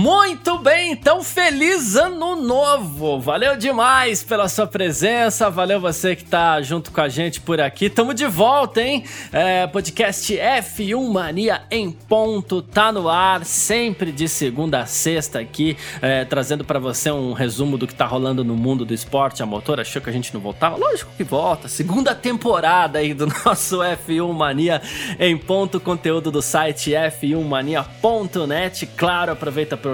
[0.00, 3.18] Muito bem, então feliz ano novo!
[3.18, 7.90] Valeu demais pela sua presença, valeu você que tá junto com a gente por aqui.
[7.90, 9.02] Tamo de volta, hein?
[9.32, 15.76] É, podcast F1 Mania em ponto, tá no ar, sempre de segunda a sexta aqui,
[16.00, 19.46] é, trazendo para você um resumo do que tá rolando no mundo do esporte a
[19.46, 19.80] motor.
[19.80, 20.76] Achou que a gente não voltava?
[20.76, 24.80] Lógico que volta, segunda temporada aí do nosso F1 Mania
[25.18, 28.86] em ponto, conteúdo do site f1mania.net.
[28.96, 29.87] Claro, aproveita para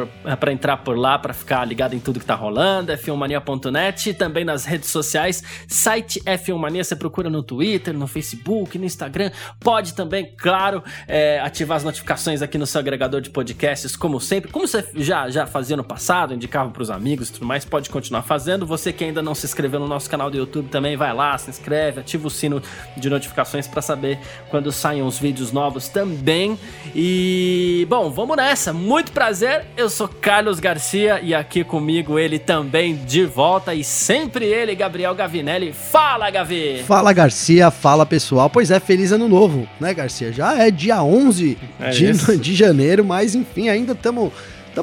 [0.53, 4.65] entrar por lá, para ficar ligado em tudo que tá rolando, f1mania.net e também nas
[4.65, 9.31] redes sociais, site F1 Mania, você procura no Twitter, no Facebook, no Instagram,
[9.61, 14.51] pode também, claro, é, ativar as notificações aqui no seu agregador de podcasts, como sempre,
[14.51, 17.91] como você já, já fazia no passado, indicava para os amigos e tudo mais, pode
[17.91, 21.13] continuar fazendo, você que ainda não se inscreveu no nosso canal do YouTube também, vai
[21.13, 22.63] lá, se inscreve, ativa o sino
[22.97, 24.19] de notificações para saber
[24.51, 26.59] quando saem os vídeos novos também,
[26.95, 32.97] e, bom, vamos nessa, muito prazer, eu sou Carlos Garcia e aqui comigo ele também
[32.97, 35.73] de volta e sempre ele, Gabriel Gavinelli.
[35.73, 36.83] Fala, Gavi!
[36.87, 37.71] Fala, Garcia.
[37.71, 38.49] Fala, pessoal.
[38.51, 40.33] Pois é, feliz ano novo, né, Garcia?
[40.33, 44.33] Já é dia 11 é de, de janeiro, mas enfim, ainda estamos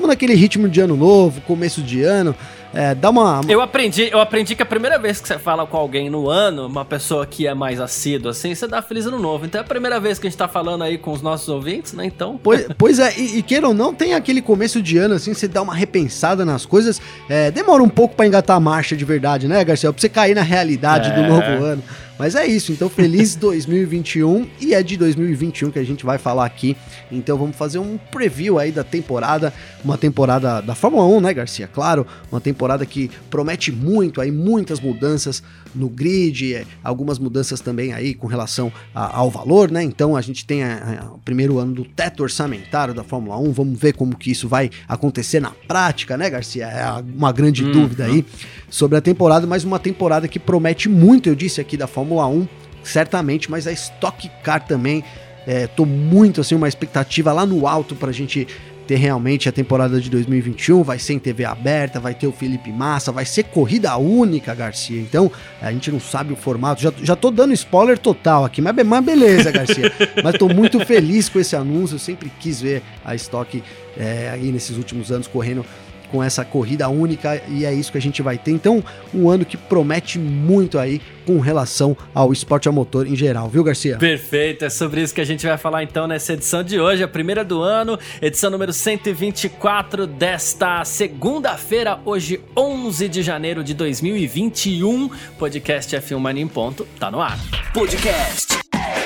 [0.07, 2.35] naquele ritmo de ano novo, começo de ano.
[2.73, 3.41] É, dá uma.
[3.49, 6.67] Eu aprendi, eu aprendi que a primeira vez que você fala com alguém no ano,
[6.67, 9.45] uma pessoa que é mais assídua, assim, você dá feliz ano novo.
[9.45, 11.93] Então é a primeira vez que a gente tá falando aí com os nossos ouvintes,
[11.93, 12.05] né?
[12.05, 12.39] Então.
[12.41, 15.47] Pois, pois é, e, e queira ou não, tem aquele começo de ano, assim, você
[15.47, 17.01] dá uma repensada nas coisas.
[17.27, 19.91] É, demora um pouco para engatar a marcha de verdade, né, Garcia?
[19.91, 21.13] Pra você cair na realidade é.
[21.13, 21.83] do novo ano.
[22.21, 26.45] Mas é isso, então feliz 2021 e é de 2021 que a gente vai falar
[26.45, 26.77] aqui.
[27.11, 29.51] Então vamos fazer um preview aí da temporada,
[29.83, 31.67] uma temporada da Fórmula 1, né, Garcia?
[31.67, 35.41] Claro, uma temporada que promete muito aí, muitas mudanças
[35.73, 39.83] no grid, é, algumas mudanças também aí com relação a, ao valor, né?
[39.83, 43.51] Então a gente tem a, a, o primeiro ano do teto orçamentário da Fórmula 1,
[43.51, 46.65] vamos ver como que isso vai acontecer na prática, né, Garcia?
[46.65, 48.25] É uma grande hum, dúvida aí
[48.69, 52.47] sobre a temporada, mas uma temporada que promete muito, eu disse aqui da Fórmula 1,
[52.83, 55.03] certamente, mas a Stock Car também.
[55.47, 58.47] É, tô muito assim, uma expectativa lá no alto pra gente
[58.91, 62.73] ter realmente a temporada de 2021, vai ser em TV aberta, vai ter o Felipe
[62.73, 64.99] Massa, vai ser corrida única, Garcia.
[64.99, 65.31] Então,
[65.61, 66.81] a gente não sabe o formato.
[66.81, 69.89] Já, já tô dando spoiler total aqui, mas, mas beleza, Garcia.
[70.21, 71.95] mas tô muito feliz com esse anúncio.
[71.95, 73.63] Eu sempre quis ver a Stock
[73.97, 75.65] é, aí nesses últimos anos correndo
[76.11, 78.51] com essa corrida única e é isso que a gente vai ter.
[78.51, 78.83] Então,
[79.13, 83.63] um ano que promete muito aí com relação ao esporte a motor em geral, viu,
[83.63, 83.97] Garcia?
[83.97, 87.07] Perfeito, é sobre isso que a gente vai falar então nessa edição de hoje, a
[87.07, 95.09] primeira do ano, edição número 124 desta segunda-feira, hoje 11 de janeiro de 2021.
[95.37, 97.39] Podcast F1 Mania em ponto, tá no ar.
[97.73, 98.59] Podcast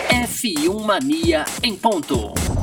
[0.09, 2.54] F1 Mania em ponto.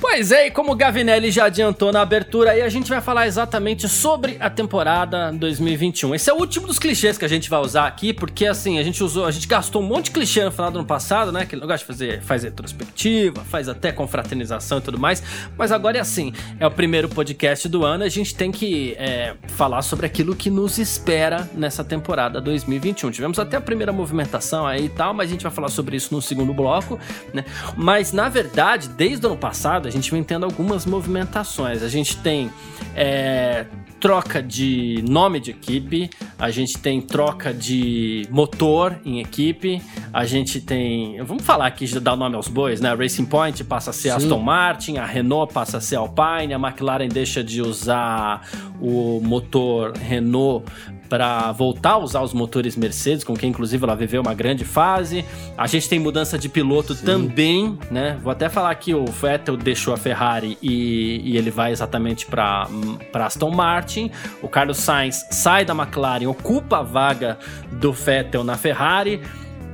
[0.00, 3.26] Pois é, e como o Gavinelli já adiantou na abertura, aí a gente vai falar
[3.26, 6.14] exatamente sobre a temporada 2021.
[6.14, 8.82] Esse é o último dos clichês que a gente vai usar aqui, porque assim, a
[8.82, 11.44] gente usou, a gente gastou um monte de clichê no final do ano passado, né?
[11.44, 15.22] Que ele gosta de fazer, faz retrospectiva, faz até confraternização e tudo mais.
[15.58, 19.34] Mas agora é assim, é o primeiro podcast do ano, a gente tem que é,
[19.48, 23.10] falar sobre aquilo que nos espera nessa temporada 2021.
[23.10, 26.14] Tivemos até a primeira movimentação aí e tal, mas a gente vai falar sobre isso
[26.14, 26.98] no segundo bloco,
[27.34, 27.44] né?
[27.76, 31.82] Mas na verdade, desde o ano passado, a gente vem tendo algumas movimentações.
[31.82, 32.48] A gente tem
[32.94, 33.66] é,
[33.98, 36.08] troca de nome de equipe,
[36.38, 41.20] a gente tem troca de motor em equipe, a gente tem.
[41.24, 42.88] Vamos falar aqui de dar o nome aos bois, né?
[42.90, 44.16] A Racing Point passa a ser Sim.
[44.16, 48.48] Aston Martin, a Renault passa a ser Alpine, a McLaren deixa de usar
[48.80, 50.70] o motor Renault
[51.10, 55.24] para voltar a usar os motores Mercedes, com quem inclusive ela viveu uma grande fase.
[55.58, 57.04] A gente tem mudança de piloto Sim.
[57.04, 58.16] também, né?
[58.22, 62.68] Vou até falar que o Vettel deixou a Ferrari e, e ele vai exatamente para
[63.12, 64.10] Aston Martin.
[64.40, 67.38] O Carlos Sainz sai da McLaren, ocupa a vaga
[67.72, 69.20] do Vettel na Ferrari.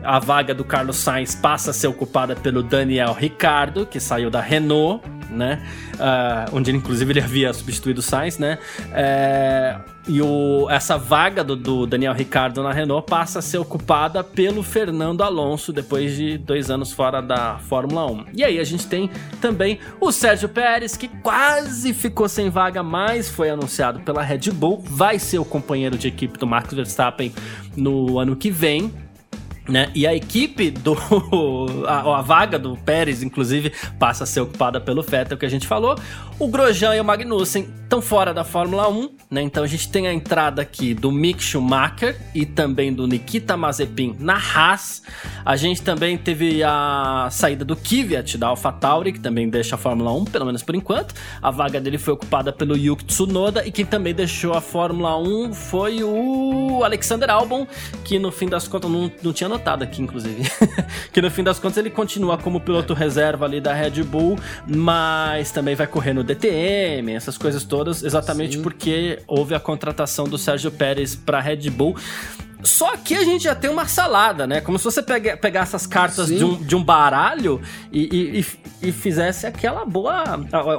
[0.02, 4.40] A vaga do Carlos Sainz passa a ser ocupada pelo Daniel Ricardo, que saiu da
[4.40, 5.60] Renault né?
[5.94, 8.58] Uh, onde inclusive ele havia substituído o Sainz, né?
[8.92, 9.76] É,
[10.08, 14.62] e o, essa vaga do, do, Daniel Ricardo na Renault passa a ser ocupada pelo
[14.62, 18.24] Fernando Alonso depois de dois anos fora da Fórmula 1.
[18.34, 19.10] E aí a gente tem
[19.40, 24.80] também o Sérgio Pérez, que quase ficou sem vaga, mas foi anunciado pela Red Bull,
[24.80, 27.34] vai ser o companheiro de equipe do Max Verstappen
[27.76, 28.92] no ano que vem.
[29.68, 29.90] Né?
[29.94, 30.96] E a equipe do.
[31.86, 35.66] A, a, vaga do Pérez, inclusive, passa a ser ocupada pelo Vettel, que a gente
[35.66, 35.96] falou.
[36.38, 39.42] O Grosjean e o Magnussen estão fora da Fórmula 1, né?
[39.42, 44.16] Então a gente tem a entrada aqui do Mick Schumacher e também do Nikita Mazepin
[44.18, 45.02] na Haas.
[45.44, 50.12] A gente também teve a saída do Kvyat da AlphaTauri, que também deixa a Fórmula
[50.12, 51.14] 1, pelo menos por enquanto.
[51.40, 55.54] A vaga dele foi ocupada pelo Yuki Tsunoda e quem também deixou a Fórmula 1
[55.54, 57.66] foi o Alexander Albon,
[58.04, 60.42] que no fim das contas não, não tinha notado aqui, inclusive,
[61.12, 65.50] que no fim das contas ele continua como piloto reserva ali da Red Bull, mas
[65.50, 68.62] também vai correr no DTM, essas coisas todas, exatamente Sim.
[68.62, 71.96] porque houve a contratação do Sérgio Pérez para Red Bull.
[72.62, 74.60] Só que a gente já tem uma salada, né?
[74.60, 77.60] Como se você pegue, pegasse as cartas de um, de um baralho
[77.92, 78.40] e,
[78.82, 80.24] e, e, fizesse aquela boa.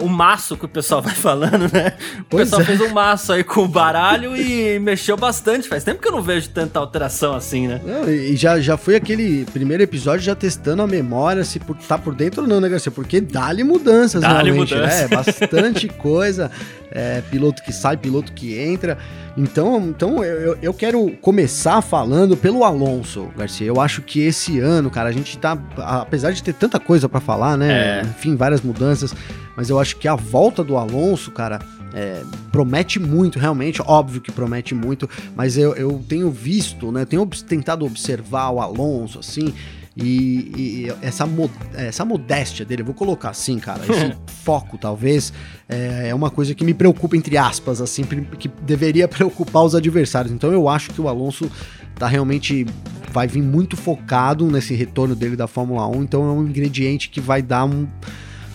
[0.02, 1.94] O maço que o pessoal vai falando, né?
[2.20, 2.66] O pois pessoal é.
[2.66, 5.70] fez um maço aí com o baralho e mexeu bastante.
[5.70, 7.80] Faz tempo que eu não vejo tanta alteração assim, né?
[7.84, 11.98] Não, e já, já foi aquele primeiro episódio já testando a memória, se por, tá
[11.98, 12.92] por dentro ou não, né, Garcia?
[12.92, 15.10] Porque dá-lhe mudanças, dá-lhe mudanças.
[15.10, 15.16] né?
[15.16, 16.52] Bastante coisa.
[16.98, 18.98] É, piloto que sai, piloto que entra.
[19.38, 23.68] Então, então eu, eu quero começar falando pelo Alonso, Garcia.
[23.68, 25.56] Eu acho que esse ano, cara, a gente tá.
[25.78, 28.00] Apesar de ter tanta coisa para falar, né?
[28.00, 28.02] É.
[28.02, 29.14] Enfim, várias mudanças.
[29.56, 31.60] Mas eu acho que a volta do Alonso, cara.
[31.94, 32.22] É,
[32.52, 37.06] promete muito, realmente, óbvio que promete muito, mas eu, eu tenho visto, né?
[37.06, 39.54] Tenho tentado observar o Alonso, assim,
[39.98, 41.28] e, e, essa,
[41.74, 45.34] essa modéstia dele, eu vou colocar assim, cara, esse foco talvez,
[45.68, 50.32] é, é, uma coisa que me preocupa, entre aspas, assim, que deveria preocupar os adversários.
[50.32, 51.50] Então eu acho que o Alonso
[51.96, 52.66] tá realmente.
[53.12, 57.20] vai vir muito focado nesse retorno dele da Fórmula 1, então é um ingrediente que
[57.20, 57.88] vai dar um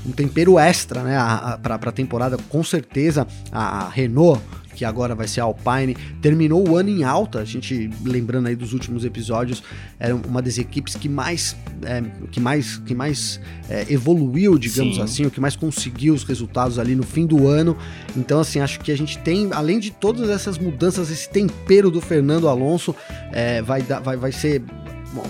[0.05, 1.17] um tempero extra, né,
[1.63, 2.37] para a temporada.
[2.49, 4.43] Com certeza a Renault
[4.83, 7.39] que agora vai ser a Alpine, terminou o ano em alta.
[7.39, 9.63] A gente, lembrando aí dos últimos episódios,
[9.99, 12.03] era uma das equipes que mais, é,
[12.33, 13.41] que mais, que mais
[13.71, 15.03] é, evoluiu, digamos Sim.
[15.03, 17.77] assim, o que mais conseguiu os resultados ali no fim do ano.
[18.17, 22.01] Então, assim, acho que a gente tem, além de todas essas mudanças, esse tempero do
[22.01, 22.93] Fernando Alonso
[23.31, 24.63] é, vai, dar, vai, vai ser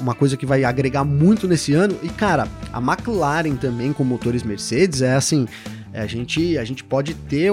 [0.00, 1.94] uma coisa que vai agregar muito nesse ano.
[2.02, 6.82] E, cara, a McLaren também com motores Mercedes é assim é, a, gente, a gente
[6.82, 7.50] pode ter.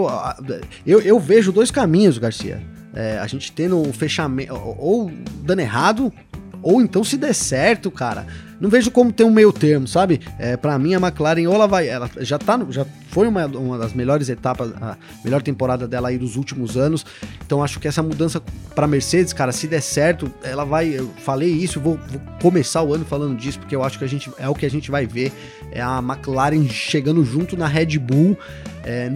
[0.86, 2.62] Eu, eu vejo dois caminhos, Garcia.
[2.94, 4.54] É, a gente tendo um fechamento.
[4.54, 5.12] Ou
[5.44, 6.14] dando errado,
[6.62, 8.26] ou então se der certo, cara
[8.60, 10.20] não vejo como ter um meio termo, sabe?
[10.38, 11.88] É, para mim, a McLaren, ou ela vai.
[11.88, 16.18] Ela já, tá, já foi uma, uma das melhores etapas, a melhor temporada dela aí
[16.18, 17.06] dos últimos anos.
[17.46, 18.42] Então acho que essa mudança
[18.76, 20.90] para Mercedes, cara, se der certo, ela vai.
[20.90, 24.08] Eu falei isso, vou, vou, começar o ano falando disso, porque eu acho que a
[24.08, 25.32] gente é o que a gente vai ver.
[25.72, 28.38] É a McLaren chegando junto na Red Bull.
[28.84, 29.12] É,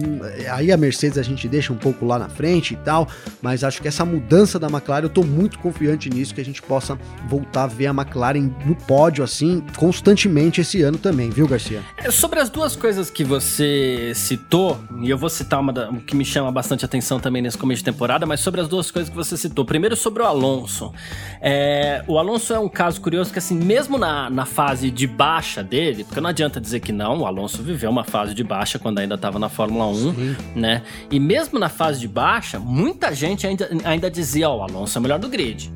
[0.50, 3.08] aí a Mercedes a gente deixa um pouco lá na frente e tal,
[3.40, 6.60] mas acho que essa mudança da McLaren, eu tô muito confiante nisso, que a gente
[6.62, 6.98] possa
[7.28, 9.33] voltar a ver a McLaren no pódio, assim,
[9.76, 11.82] constantemente esse ano também, viu, Garcia?
[11.96, 16.14] É, sobre as duas coisas que você citou, e eu vou citar uma da, que
[16.14, 19.16] me chama bastante atenção também nesse começo de temporada, mas sobre as duas coisas que
[19.16, 19.64] você citou.
[19.64, 20.92] Primeiro sobre o Alonso.
[21.40, 25.62] É, o Alonso é um caso curioso que, assim, mesmo na, na fase de baixa
[25.62, 28.98] dele, porque não adianta dizer que não, o Alonso viveu uma fase de baixa quando
[28.98, 30.36] ainda estava na Fórmula 1, Sim.
[30.54, 30.82] né?
[31.10, 34.96] E mesmo na fase de baixa, muita gente ainda, ainda dizia, ó, oh, o Alonso
[34.96, 35.72] é o melhor do grid.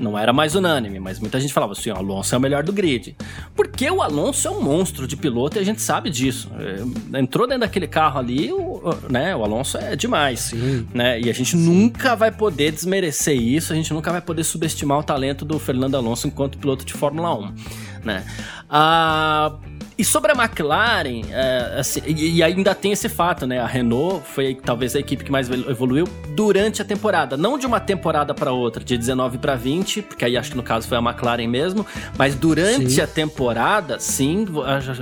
[0.00, 2.72] Não era mais unânime, mas muita gente falava assim: o Alonso é o melhor do
[2.72, 3.14] grid.
[3.54, 6.50] Porque o Alonso é um monstro de piloto e a gente sabe disso.
[6.58, 10.40] É, entrou dentro daquele carro ali, o, né, o Alonso é demais.
[10.40, 10.88] Sim.
[10.94, 11.20] Né?
[11.20, 11.64] E a gente Sim.
[11.64, 15.96] nunca vai poder desmerecer isso, a gente nunca vai poder subestimar o talento do Fernando
[15.96, 17.54] Alonso enquanto piloto de Fórmula 1.
[18.04, 18.24] Né?
[18.68, 19.52] Ah
[20.00, 23.60] e sobre a McLaren, é, assim, e, e, ainda tem esse fato, né?
[23.60, 27.36] A Renault foi talvez a equipe que mais evoluiu durante a temporada.
[27.36, 30.62] Não de uma temporada para outra, de 19 para 20, porque aí acho que no
[30.62, 31.84] caso foi a McLaren mesmo,
[32.16, 33.00] mas durante sim.
[33.02, 34.46] a temporada, sim,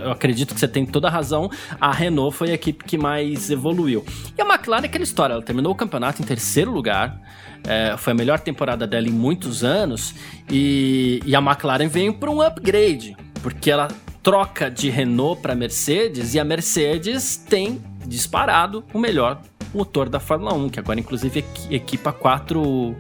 [0.03, 1.49] eu acredito que você tem toda a razão,
[1.81, 4.05] a Renault foi a equipe que mais evoluiu.
[4.37, 7.21] E a McLaren é aquela história, ela terminou o campeonato em terceiro lugar,
[7.63, 10.13] é, foi a melhor temporada dela em muitos anos,
[10.51, 13.87] e, e a McLaren veio para um upgrade, porque ela
[14.23, 19.41] troca de Renault para Mercedes e a Mercedes tem disparado o melhor
[19.75, 22.97] motor da Fórmula 1, que agora inclusive equipa quatro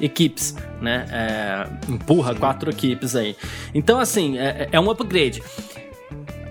[0.00, 1.06] equipes, né?
[1.10, 3.36] É, empurra quatro equipes aí.
[3.74, 5.42] Então, assim, é, é um upgrade.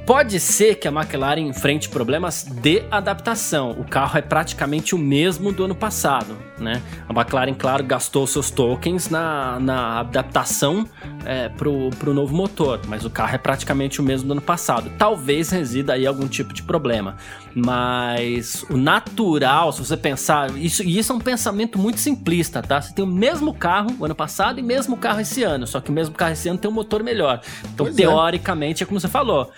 [0.08, 3.72] Pode ser que a McLaren enfrente problemas de adaptação.
[3.72, 6.82] O carro é praticamente o mesmo do ano passado, né?
[7.10, 10.88] A McLaren, claro, gastou seus tokens na, na adaptação
[11.26, 14.90] é, pro, pro novo motor, mas o carro é praticamente o mesmo do ano passado.
[14.98, 17.18] Talvez resida aí algum tipo de problema,
[17.56, 22.82] mas o natural, se você pensar, isso, e isso é um pensamento muito simplista, tá?
[22.82, 25.90] Você tem o mesmo carro o ano passado e mesmo carro esse ano, só que
[25.90, 27.42] o mesmo carro esse ano tem um motor melhor.
[27.74, 28.02] Então, pois é.
[28.02, 28.86] teoricamente, é.
[28.86, 29.52] é como você falou,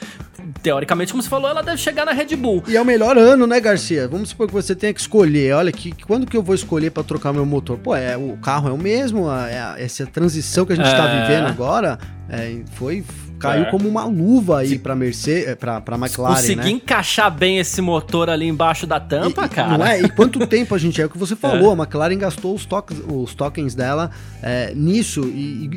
[0.62, 2.64] teoricamente, como você falou, ela deve chegar na Red Bull.
[2.68, 4.08] E é o melhor ano, né, Garcia?
[4.08, 5.54] Vamos supor que você tenha que escolher.
[5.54, 7.78] Olha, que, quando que eu vou escolher para trocar meu motor?
[7.78, 11.22] Pô, é, o carro é o mesmo, é, essa transição que a gente está é...
[11.22, 11.98] vivendo agora
[12.30, 13.04] é, foi
[13.40, 13.72] caiu é.
[13.72, 16.70] como uma luva aí para Mercedes, é, para para McLaren, Conseguir né?
[16.70, 19.78] encaixar bem esse motor ali embaixo da tampa, e, cara.
[19.78, 20.02] Não é?
[20.02, 21.74] E quanto tempo a gente é o que você falou, é.
[21.74, 25.70] a McLaren gastou os, toques, os tokens dela é, nisso e,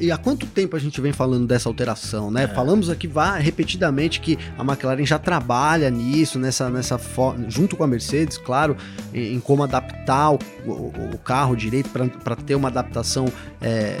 [0.00, 2.44] e, e, há quanto tempo a gente vem falando dessa alteração, né?
[2.44, 2.48] É.
[2.48, 7.00] Falamos aqui vá, repetidamente que a McLaren já trabalha nisso, nessa nessa
[7.48, 8.76] junto com a Mercedes, claro,
[9.12, 13.26] em, em como adaptar o, o, o carro direito para ter uma adaptação
[13.60, 13.96] é,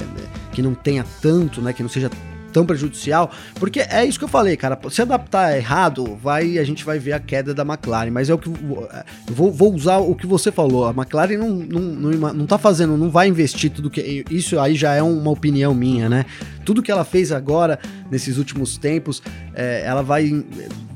[0.52, 1.72] que não tenha tanto, né?
[1.72, 2.10] Que não seja
[2.54, 4.78] tão prejudicial, porque é isso que eu falei, cara.
[4.88, 8.12] Se adaptar errado, vai a gente vai ver a queda da McLaren.
[8.12, 8.88] Mas é o que eu
[9.26, 10.86] vou, vou usar o que você falou.
[10.86, 14.24] A McLaren não, não, não, não tá fazendo, não vai investir tudo que.
[14.30, 16.24] Isso aí já é uma opinião minha, né?
[16.64, 17.78] Tudo que ela fez agora,
[18.10, 19.20] nesses últimos tempos,
[19.52, 20.44] é, ela vai,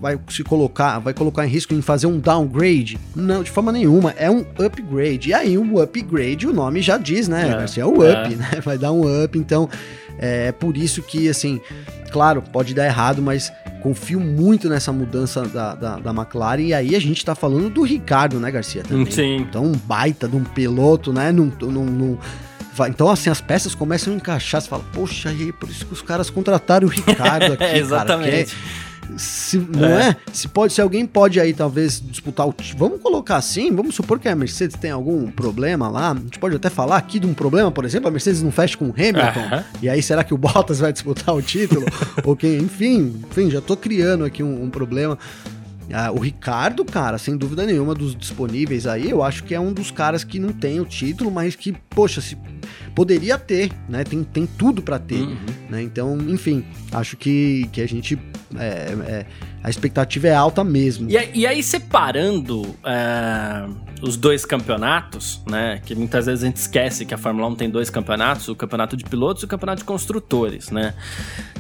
[0.01, 2.99] vai se colocar, vai colocar em risco em fazer um downgrade?
[3.17, 4.15] Não, de forma nenhuma.
[4.17, 5.31] É um upgrade.
[5.31, 7.67] E aí, um upgrade, o nome já diz, né?
[7.77, 8.37] É, é o up, é.
[8.37, 8.51] né?
[8.63, 9.69] Vai dar um up, então.
[10.19, 11.61] É por isso que, assim,
[12.11, 16.63] claro, pode dar errado, mas confio muito nessa mudança da, da, da McLaren.
[16.63, 18.83] E aí a gente tá falando do Ricardo, né, Garcia?
[18.83, 19.11] Também.
[19.11, 19.37] Sim.
[19.37, 21.31] Então, um baita de um piloto, né?
[21.31, 22.19] Num, num, num
[22.89, 24.61] então, assim, as peças começam a encaixar.
[24.61, 28.55] Você fala, poxa, e aí, por isso que os caras contrataram o Ricardo aqui, Exatamente.
[28.55, 30.11] Cara, se, não é.
[30.11, 30.17] é.
[30.33, 32.55] Se, pode, se alguém pode aí talvez disputar o.
[32.77, 36.13] Vamos colocar assim, vamos supor que a Mercedes tem algum problema lá.
[36.13, 38.77] A gente pode até falar aqui de um problema, por exemplo, a Mercedes não fecha
[38.77, 39.41] com o Hamilton.
[39.41, 39.65] Uh -huh.
[39.83, 41.87] E aí será que o Bottas vai disputar o título?
[42.25, 42.59] Ou quem?
[42.59, 45.19] Enfim, enfim, já tô criando aqui um, um problema.
[45.93, 49.73] Ah, o Ricardo, cara, sem dúvida nenhuma, dos disponíveis aí, eu acho que é um
[49.73, 52.37] dos caras que não tem o título, mas que, poxa, se
[52.99, 54.03] poderia ter, né?
[54.03, 55.37] Tem, tem tudo para ter, uhum.
[55.71, 55.81] né?
[55.81, 58.19] Então, enfim, acho que, que a gente
[58.57, 59.27] é, é,
[59.63, 61.09] a expectativa é alta mesmo.
[61.09, 63.69] E, e aí, separando é,
[64.03, 65.81] os dois campeonatos, né?
[65.87, 68.97] Que muitas vezes a gente esquece que a Fórmula 1 tem dois campeonatos, o campeonato
[68.97, 70.93] de pilotos e o campeonato de construtores, né?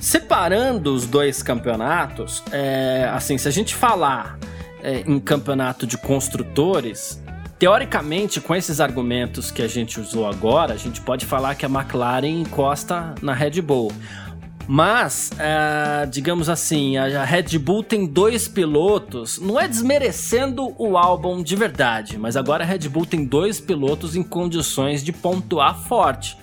[0.00, 4.37] Separando os dois campeonatos, é, assim, se a gente falar
[4.83, 7.23] é, em campeonato de construtores,
[7.59, 11.69] Teoricamente, com esses argumentos que a gente usou agora, a gente pode falar que a
[11.69, 13.93] McLaren encosta na Red Bull.
[14.71, 21.43] Mas, uh, digamos assim, a Red Bull tem dois pilotos, não é desmerecendo o álbum
[21.43, 26.37] de verdade, mas agora a Red Bull tem dois pilotos em condições de pontuar forte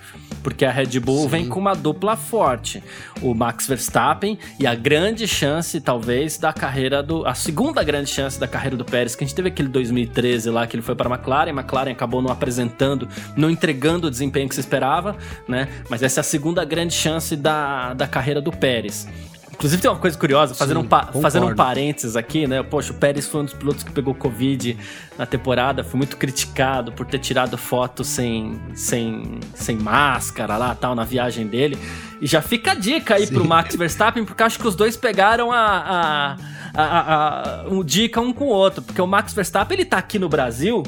[0.46, 1.28] porque a Red Bull Sim.
[1.28, 2.84] vem com uma dupla forte.
[3.20, 7.26] O Max Verstappen e a grande chance, talvez, da carreira do.
[7.26, 10.68] A segunda grande chance da carreira do Pérez, que a gente teve aquele 2013 lá
[10.68, 14.48] que ele foi para a McLaren, a McLaren acabou não apresentando, não entregando o desempenho
[14.48, 15.68] que se esperava, né?
[15.90, 19.08] Mas essa é a segunda grande chance da, da carreira do Pérez.
[19.56, 22.62] Inclusive tem uma coisa curiosa, fazendo, Sim, um, fazendo um parênteses aqui, né?
[22.62, 24.78] Poxa, o Pérez foi um dos pilotos que pegou Covid
[25.18, 30.94] na temporada, foi muito criticado por ter tirado foto sem, sem, sem máscara lá, tal,
[30.94, 31.78] na viagem dele.
[32.22, 33.34] E já fica a dica aí Sim.
[33.34, 36.38] pro Max Verstappen, porque acho que os dois pegaram a, a,
[36.74, 38.82] a, a, a um dica um com o outro.
[38.82, 40.84] Porque o Max Verstappen, ele tá aqui no Brasil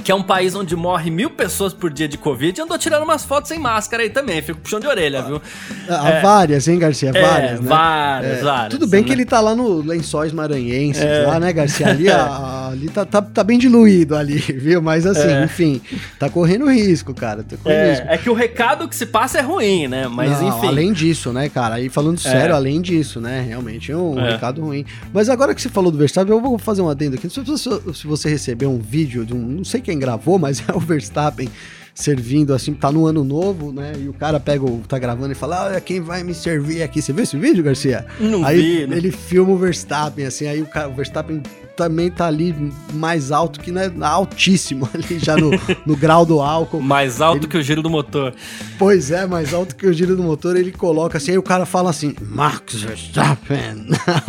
[0.00, 3.24] que é um país onde morre mil pessoas por dia de Covid, andou tirando umas
[3.24, 5.42] fotos sem máscara aí também, fico puxando de orelha, viu?
[5.88, 7.10] Há é, várias, hein, Garcia?
[7.14, 7.68] É, várias, né?
[7.68, 8.70] Várias, é, várias.
[8.70, 9.06] Tudo bem né?
[9.06, 11.26] que ele tá lá no Lençóis Maranhenses, é.
[11.26, 11.88] lá, né, Garcia?
[11.88, 14.80] Ali, a, ali tá, tá, tá, bem diluído ali, viu?
[14.80, 15.44] Mas assim, é.
[15.44, 15.80] enfim,
[16.18, 17.42] tá correndo risco, cara.
[17.42, 18.06] Tá correndo é, risco.
[18.08, 20.08] é que o recado que se passa é ruim, né?
[20.08, 20.68] Mas Não, enfim.
[20.68, 21.76] Além disso, né, cara?
[21.76, 23.44] Aí falando sério, além disso, né?
[23.46, 24.84] Realmente é um recado ruim.
[25.12, 27.24] Mas agora que você falou do Verstappen, eu vou fazer um adendo aqui.
[27.24, 29.38] Não sei se você recebeu um vídeo de um.
[29.38, 31.50] Não sei quem gravou, mas o Verstappen
[31.92, 33.92] servindo assim, tá no ano novo, né?
[33.98, 37.02] E o cara pega, o, tá gravando e fala: Olha, quem vai me servir aqui?
[37.02, 38.06] Você viu esse vídeo, Garcia?
[38.18, 38.96] Não aí vi, né?
[38.96, 41.42] ele filma o Verstappen, assim, aí o, cara, o Verstappen
[41.80, 42.54] também tá ali
[42.92, 45.50] mais alto que né, altíssimo ali já no,
[45.86, 46.82] no grau do álcool.
[46.82, 47.46] Mais alto ele...
[47.46, 48.34] que o giro do motor.
[48.78, 50.56] Pois é, mais alto que o giro do motor.
[50.56, 53.86] Ele coloca assim, aí o cara fala assim, Max Verstappen.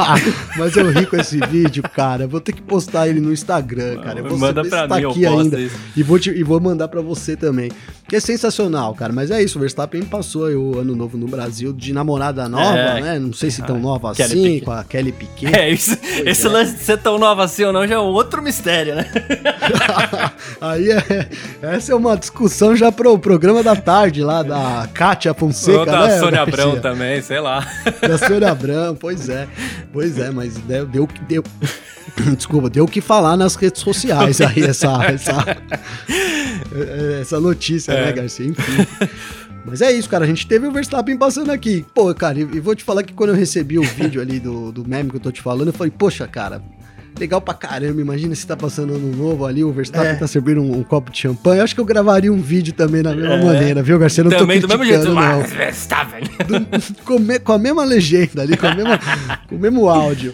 [0.56, 2.26] Mas eu ri com esse vídeo, cara.
[2.26, 4.20] Vou ter que postar ele no Instagram, cara.
[4.20, 5.60] Eu vou Manda pra tá mim, aqui ainda.
[5.96, 7.70] E vou, te, e vou mandar pra você também.
[8.08, 9.14] Que é sensacional, cara.
[9.14, 13.02] Mas é isso, o Verstappen passou o ano novo no Brasil de namorada nova, é,
[13.02, 13.20] né?
[13.20, 14.66] Não sei se tão nova Kelly assim, Piquet.
[14.66, 15.56] com a Kelly Piquet.
[15.56, 16.50] É, isso, esse é.
[16.50, 19.06] lance de ser tão nova assim ou não já é outro mistério, né?
[20.62, 21.30] Aí é,
[21.62, 26.08] essa é uma discussão já pro programa da tarde lá, da Kátia Fonseca, ou da
[26.08, 26.20] né?
[26.20, 27.68] Sônia Abrão também, sei lá.
[28.02, 29.48] Da Sônia Abrão, pois é.
[29.92, 31.44] Pois é, mas deu, deu, deu
[32.36, 35.58] Desculpa, deu o que falar nas redes sociais aí, essa, essa,
[37.22, 38.06] essa notícia, né, é.
[38.06, 38.48] né, Garcia?
[38.48, 38.88] Enfim.
[39.66, 40.26] Mas é isso, cara.
[40.26, 41.86] A gente teve o Verstappen passando aqui.
[41.94, 44.88] Pô, cara, e vou te falar que quando eu recebi o vídeo ali do, do
[44.88, 46.62] meme que eu tô te falando, eu falei, poxa, cara,
[47.20, 48.02] legal pra caramba.
[48.02, 50.16] Imagina se tá passando ano novo ali, o Verstappen é.
[50.16, 51.60] tá servindo um, um, copo de champanhe.
[51.60, 53.46] Eu acho que eu gravaria um vídeo também na mesma é.
[53.46, 54.24] maneira, viu, Garcia?
[54.24, 56.24] Não também do mesmo jeito, mas Verstappen.
[56.24, 59.00] Do, com, a mesma legenda ali, com, a mesma,
[59.48, 60.34] com o mesmo áudio.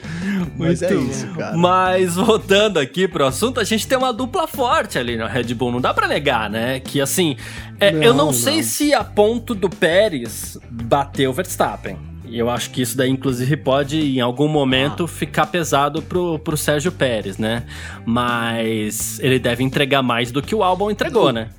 [0.57, 1.57] Mas é Muito é isso, cara.
[1.57, 5.71] Mas voltando aqui pro assunto, a gente tem uma dupla forte ali no Red Bull.
[5.71, 6.79] Não dá pra negar, né?
[6.79, 7.37] Que assim,
[7.79, 11.97] é, não, eu não, não sei se a ponto do Pérez bater o Verstappen.
[12.29, 15.07] E eu acho que isso daí, inclusive, pode, em algum momento, ah.
[15.07, 17.63] ficar pesado pro, pro Sérgio Pérez, né?
[18.05, 21.49] Mas ele deve entregar mais do que o álbum entregou, né?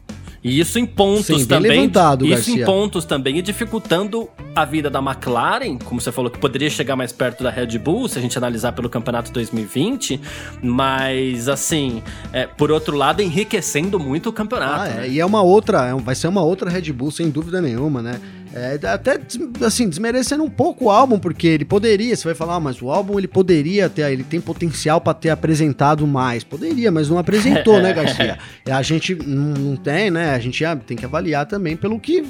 [0.42, 1.72] E isso em pontos Sim, também.
[1.72, 2.62] Levantado, isso Garcia.
[2.62, 6.94] em pontos também e dificultando a vida da McLaren, como você falou, que poderia chegar
[6.94, 10.20] mais perto da Red Bull, se a gente analisar pelo campeonato 2020.
[10.62, 14.82] Mas, assim, é, por outro lado, enriquecendo muito o campeonato.
[14.82, 15.08] Ah, é, né?
[15.08, 18.20] E é uma outra, é vai ser uma outra Red Bull, sem dúvida nenhuma, né?
[18.54, 19.20] É, até,
[19.64, 22.90] assim, desmerecendo um pouco o álbum, porque ele poderia, você vai falar, ah, mas o
[22.90, 26.44] álbum ele poderia ter, ele tem potencial para ter apresentado mais.
[26.44, 28.38] Poderia, mas não apresentou, né, Garcia?
[28.68, 30.34] A gente não tem, né?
[30.34, 32.24] A gente tem que avaliar também pelo que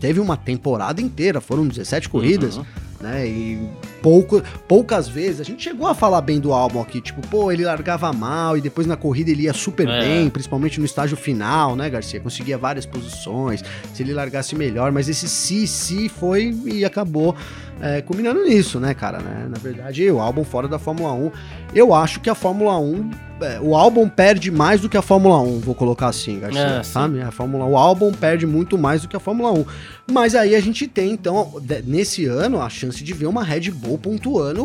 [0.00, 2.56] teve uma temporada inteira, foram 17 corridas.
[2.56, 2.64] Uhum
[3.02, 3.26] né?
[3.26, 3.68] E
[4.00, 7.64] pouco, poucas vezes a gente chegou a falar bem do álbum aqui, tipo, pô, ele
[7.64, 10.00] largava mal e depois na corrida ele ia super é.
[10.00, 12.20] bem, principalmente no estágio final, né, Garcia?
[12.20, 17.36] Conseguia várias posições, se ele largasse melhor, mas esse si, si foi e acabou
[17.82, 19.18] é, combinando nisso, né, cara?
[19.18, 19.48] Né?
[19.50, 21.32] Na verdade, o álbum fora da Fórmula 1,
[21.74, 23.10] eu acho que a Fórmula 1
[23.40, 26.82] é, o álbum perde mais do que a Fórmula 1, vou colocar assim, Garcia, é,
[26.84, 27.20] sabe?
[27.20, 29.64] A Fórmula, o álbum perde muito mais do que a Fórmula 1.
[30.12, 33.98] Mas aí a gente tem, então, nesse ano, a chance de ver uma Red Bull
[33.98, 34.64] pontuando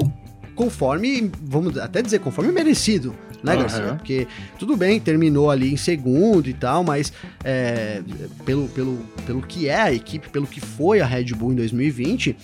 [0.56, 3.60] conforme, vamos até dizer, conforme merecido, né, uhum.
[3.62, 3.96] Garcia?
[3.96, 4.28] Porque
[4.58, 7.14] tudo bem, terminou ali em segundo e tal, mas
[7.44, 8.02] é,
[8.46, 12.36] pelo, pelo, pelo que é a equipe, pelo que foi a Red Bull em 2020,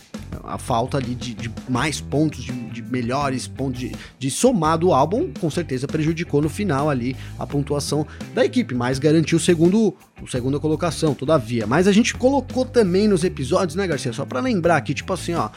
[0.44, 4.94] a falta ali de, de mais pontos, de, de, melhores pontos, de, de somar do
[4.94, 9.96] álbum, com certeza prejudicou no final ali a pontuação da equipe, mas garantiu o segundo,
[10.22, 11.68] o segunda colocação, todavia.
[11.68, 14.14] Mas a gente colocou também nos episódios, né, Garcia?
[14.14, 15.50] Só para lembrar que, tipo assim, ó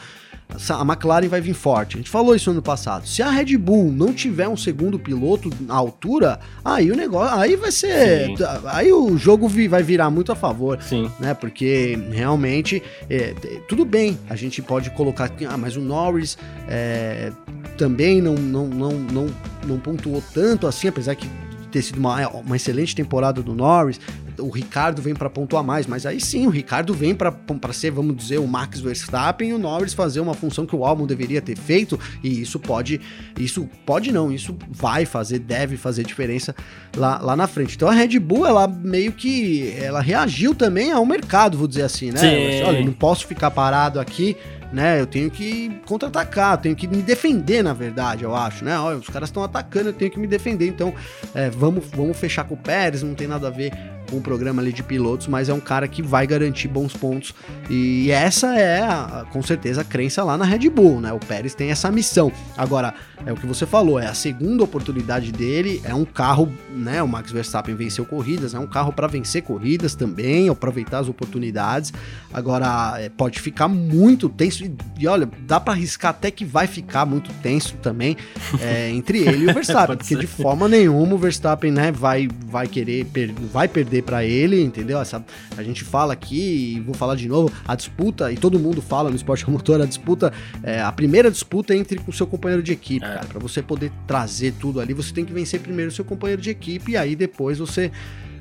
[0.49, 1.95] a McLaren vai vir forte.
[1.95, 3.07] A gente falou isso ano passado.
[3.07, 7.55] Se a Red Bull não tiver um segundo piloto à altura, aí o negócio, aí
[7.55, 8.35] vai ser, Sim.
[8.65, 11.11] aí o jogo vai virar muito a favor, Sim.
[11.19, 11.33] né?
[11.33, 13.33] Porque realmente é,
[13.67, 17.31] tudo bem, a gente pode colocar, ah, mas o Norris é,
[17.77, 19.27] também não, não, não, não,
[19.65, 21.29] não pontuou tanto assim, apesar que
[21.71, 23.99] ter sido uma, uma excelente temporada do Norris,
[24.39, 27.33] o Ricardo vem para pontuar mais, mas aí sim, o Ricardo vem para
[27.73, 31.05] ser, vamos dizer, o Max Verstappen e o Norris fazer uma função que o álbum
[31.05, 33.01] deveria ter feito, e isso pode,
[33.37, 36.55] isso pode não, isso vai fazer, deve fazer diferença
[36.95, 37.75] lá, lá na frente.
[37.75, 42.11] Então a Red Bull, ela meio que, ela reagiu também ao mercado, vou dizer assim,
[42.11, 42.19] né?
[42.19, 42.63] Sim.
[42.63, 44.35] Olha, não posso ficar parado aqui,
[44.71, 44.99] né?
[44.99, 48.77] Eu tenho que contra-atacar, eu tenho que me defender, na verdade, eu acho, né?
[48.79, 50.67] Olha, os caras estão atacando, eu tenho que me defender.
[50.67, 50.93] Então,
[51.33, 53.71] é, vamos, vamos fechar com o Pérez, não tem nada a ver
[54.09, 57.33] com o programa ali de pilotos, mas é um cara que vai garantir bons pontos.
[57.69, 61.11] E essa é, a, com certeza, a crença lá na Red Bull, né?
[61.13, 62.31] O Pérez tem essa missão.
[62.57, 62.93] Agora,
[63.25, 67.01] é o que você falou, é a segunda oportunidade dele, é um carro, né?
[67.01, 71.93] O Max Verstappen venceu corridas, é um carro para vencer corridas também, aproveitar as oportunidades.
[72.33, 76.67] Agora, é, pode ficar muito tenso, e, e olha, dá para arriscar até que vai
[76.67, 78.15] ficar muito tenso também
[78.61, 82.67] é, entre ele e o Verstappen, porque de forma nenhuma o Verstappen, né, vai, vai
[82.67, 84.99] querer, per vai perder para ele, entendeu?
[84.99, 85.23] Essa,
[85.55, 89.09] a gente fala aqui, e vou falar de novo, a disputa, e todo mundo fala
[89.09, 90.31] no esporte motor, a disputa,
[90.63, 93.09] é, a primeira disputa é entre o seu companheiro de equipe, é.
[93.09, 93.25] cara.
[93.25, 96.49] Pra você poder trazer tudo ali, você tem que vencer primeiro o seu companheiro de
[96.49, 97.91] equipe, e aí depois você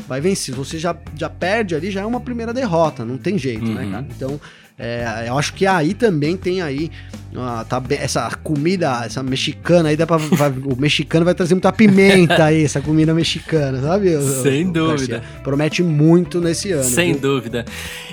[0.08, 0.54] vai vencer.
[0.54, 3.86] Você já, já perde ali, já é uma primeira derrota, não tem jeito, né, uhum.
[3.86, 4.06] né, cara?
[4.14, 4.40] Então,
[4.78, 6.90] É, eu acho que aí também tem aí
[7.38, 11.72] ah, tá essa comida, essa mexicana aí, dá pra, vai, o mexicano vai trazer muita
[11.72, 14.20] pimenta aí, essa comida mexicana, sabe?
[14.42, 15.22] Sem o, dúvida.
[15.42, 16.84] Promete muito nesse ano.
[16.84, 17.20] Sem viu?
[17.20, 17.64] dúvida.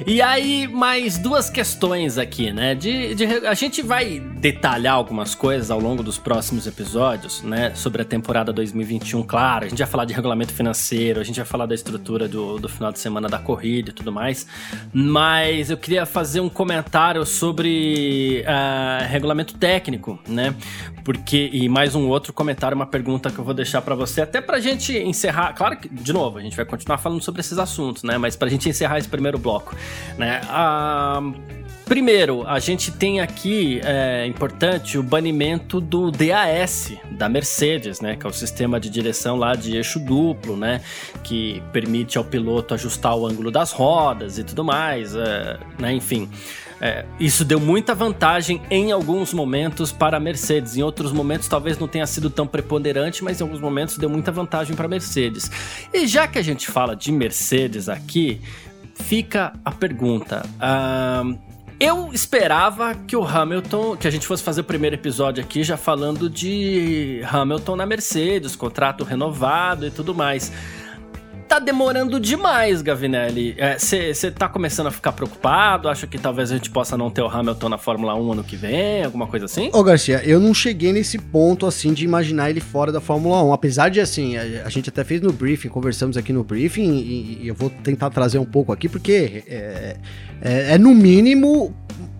[0.06, 2.76] E aí, mais duas questões aqui, né?
[2.76, 7.71] De, de, a gente vai detalhar algumas coisas ao longo dos próximos episódios, né?
[7.76, 9.65] Sobre a temporada 2021, claro.
[9.65, 12.67] A gente vai falar de regulamento financeiro, a gente vai falar da estrutura do, do
[12.67, 14.45] final de semana da corrida e tudo mais.
[14.91, 18.44] Mas eu queria fazer um comentário sobre.
[18.48, 20.56] Uh, regulamento técnico, né?
[21.04, 24.39] Porque, e mais um outro comentário, uma pergunta que eu vou deixar para você, até
[24.39, 25.54] pra gente encerrar.
[25.54, 28.18] Claro que, de novo, a gente vai continuar falando sobre esses assuntos, né?
[28.18, 29.76] Mas pra gente encerrar esse primeiro bloco,
[30.18, 30.42] né?
[30.48, 31.22] Ah,
[31.86, 38.16] Primeiro, a gente tem aqui, é importante, o banimento do DAS da Mercedes, né?
[38.16, 40.82] Que é o sistema de direção lá de eixo duplo, né?
[41.24, 45.94] Que permite ao piloto ajustar o ângulo das rodas e tudo mais, é, né?
[45.94, 46.30] Enfim.
[46.82, 50.75] É, isso deu muita vantagem em alguns momentos para a Mercedes.
[50.75, 54.32] Em outros momentos talvez não tenha sido tão preponderante, mas em alguns momentos deu muita
[54.32, 55.49] vantagem para a Mercedes.
[55.93, 58.41] E já que a gente fala de Mercedes aqui,
[58.95, 60.43] fica a pergunta.
[60.56, 61.38] Uh,
[61.79, 65.75] eu esperava que o Hamilton, que a gente fosse fazer o primeiro episódio aqui já
[65.75, 70.51] falando de Hamilton na Mercedes, contrato renovado e tudo mais
[71.47, 73.56] tá demorando demais, Gavinelli.
[73.77, 75.89] Você é, tá começando a ficar preocupado?
[75.89, 78.56] Acha que talvez a gente possa não ter o Hamilton na Fórmula 1 ano que
[78.56, 79.03] vem?
[79.03, 79.69] Alguma coisa assim?
[79.73, 83.53] Ô, Garcia, eu não cheguei nesse ponto, assim, de imaginar ele fora da Fórmula 1.
[83.53, 87.39] Apesar de, assim, a, a gente até fez no briefing, conversamos aqui no briefing, e,
[87.43, 89.97] e eu vou tentar trazer um pouco aqui, porque é,
[90.41, 91.75] é, é no mínimo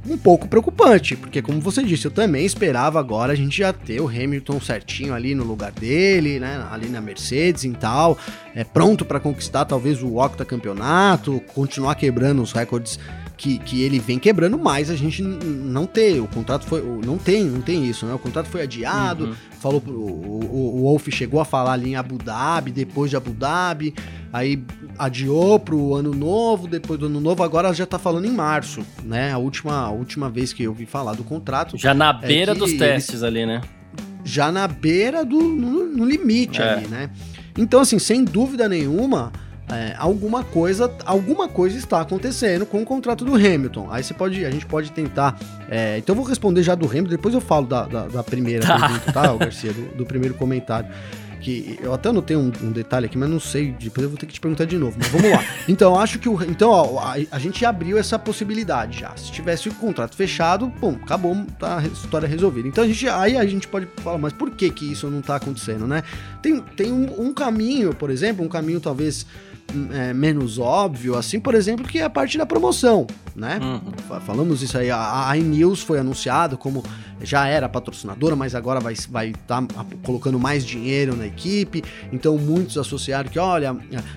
[0.07, 4.01] um pouco preocupante, porque como você disse, eu também esperava agora a gente já ter
[4.01, 8.17] o Hamilton certinho ali no lugar dele, né, ali na Mercedes e tal,
[8.53, 12.99] é pronto para conquistar talvez o octacampeonato, continuar quebrando os recordes
[13.43, 17.43] que, que ele vem quebrando, mas a gente não tem, o contrato foi, não tem,
[17.43, 18.13] não tem isso, né?
[18.13, 19.34] O contrato foi adiado, uhum.
[19.60, 23.32] falou pro, o, o Wolf chegou a falar ali em Abu Dhabi, depois de Abu
[23.32, 23.93] Dhabi,
[24.32, 24.63] aí
[24.97, 29.34] adiou pro ano novo, depois do ano novo, agora já tá falando em março, né?
[29.34, 31.77] A última, a última vez que eu vi falar do contrato.
[31.77, 33.60] Já na é beira é dos testes ali, né?
[34.23, 36.75] Já na beira do no, no limite é.
[36.75, 37.10] ali, né?
[37.58, 39.34] Então, assim, sem dúvida nenhuma,
[39.69, 43.88] é, alguma coisa alguma coisa está acontecendo com o contrato do Hamilton.
[43.89, 45.39] Aí você pode, a gente pode tentar.
[45.69, 48.65] É, então eu vou responder já do Hamilton, depois eu falo da, da, da primeira
[48.65, 48.80] tá.
[48.80, 50.89] pergunta, tá, Garcia, do, do, primeiro comentário.
[51.39, 54.26] Que eu até anotei um, um, detalhe aqui, mas não sei, depois eu vou ter
[54.26, 54.95] que te perguntar de novo.
[54.97, 55.43] Mas vamos lá.
[55.67, 56.41] Então, acho que o.
[56.43, 59.13] Então, ó, a, a, gente abriu essa possibilidade já.
[59.17, 62.67] Se tivesse o contrato fechado, bom, acabou, tá a história resolvida.
[62.67, 65.36] Então a gente, aí a gente pode falar, mas por que que isso não tá
[65.36, 66.04] acontecendo, né?
[66.41, 69.26] Tem, tem um, um caminho, por exemplo, um caminho talvez
[69.91, 73.60] é, menos óbvio, assim, por exemplo, que é a parte da promoção, né?
[73.62, 74.19] Uhum.
[74.21, 76.84] Falamos isso aí, a, a iNews foi anunciado como
[77.21, 81.84] já era patrocinadora, mas agora vai estar vai tá colocando mais dinheiro na equipe.
[82.12, 83.76] Então muitos associaram que, olha,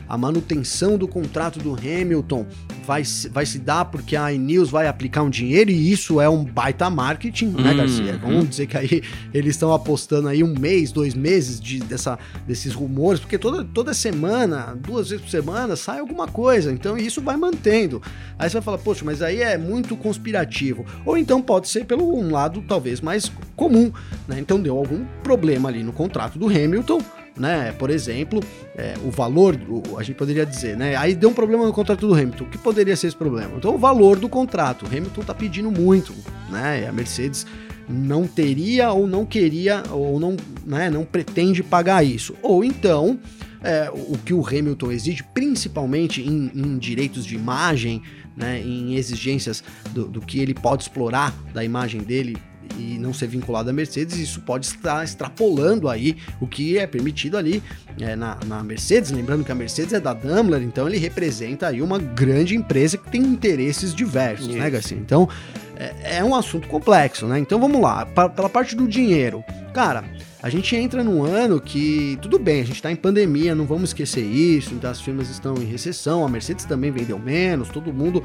[0.08, 2.46] a manutenção do contrato do Hamilton
[2.86, 6.42] vai, vai se dar porque a iNews vai aplicar um dinheiro e isso é um
[6.42, 7.76] baita marketing, né, uhum.
[7.76, 8.18] Garcia?
[8.18, 9.02] Vamos dizer que aí
[9.34, 13.92] eles estão apostando aí um mês, dois meses de, dessa, desses rumores, porque toda, toda
[13.92, 16.72] semana, duas vezes por semana, sai alguma coisa.
[16.72, 18.00] Então isso vai mantendo.
[18.38, 20.86] Aí você vai falar, poxa, mas aí é muito conspirativo.
[21.04, 23.92] Ou então pode ser pelo um lado, talvez vez mais comum.
[24.28, 24.38] Né?
[24.38, 27.00] Então deu algum problema ali no contrato do Hamilton,
[27.36, 27.72] né?
[27.72, 28.40] Por exemplo,
[28.76, 30.96] é, o valor, o, a gente poderia dizer, né?
[30.96, 32.44] Aí deu um problema no contrato do Hamilton.
[32.44, 33.52] O que poderia ser esse problema?
[33.56, 34.84] Então o valor do contrato.
[34.84, 36.14] O Hamilton tá pedindo muito,
[36.50, 36.86] né?
[36.88, 37.46] A Mercedes
[37.88, 42.34] não teria ou não queria ou não, né, não pretende pagar isso.
[42.42, 43.18] Ou então
[43.62, 48.02] é, o que o Hamilton exige, principalmente em, em direitos de imagem,
[48.36, 52.36] né, em exigências do, do, que ele pode explorar da imagem dele
[52.78, 57.36] e não ser vinculado à Mercedes, isso pode estar extrapolando aí o que é permitido
[57.36, 57.62] ali
[58.00, 59.10] é, na, na, Mercedes.
[59.10, 63.10] Lembrando que a Mercedes é da Daimler, então ele representa aí uma grande empresa que
[63.10, 64.62] tem interesses diversos, né, isso.
[64.62, 64.96] né, Garcia?
[64.98, 65.28] Então
[65.76, 67.38] é, é, um assunto complexo, né?
[67.38, 69.44] Então vamos lá, pra, pela parte do dinheiro.
[69.72, 70.04] Cara,
[70.42, 73.90] a gente entra num ano que, tudo bem, a gente está em pandemia, não vamos
[73.90, 78.22] esquecer isso, então as firmas estão em recessão, a Mercedes também vendeu menos, todo mundo,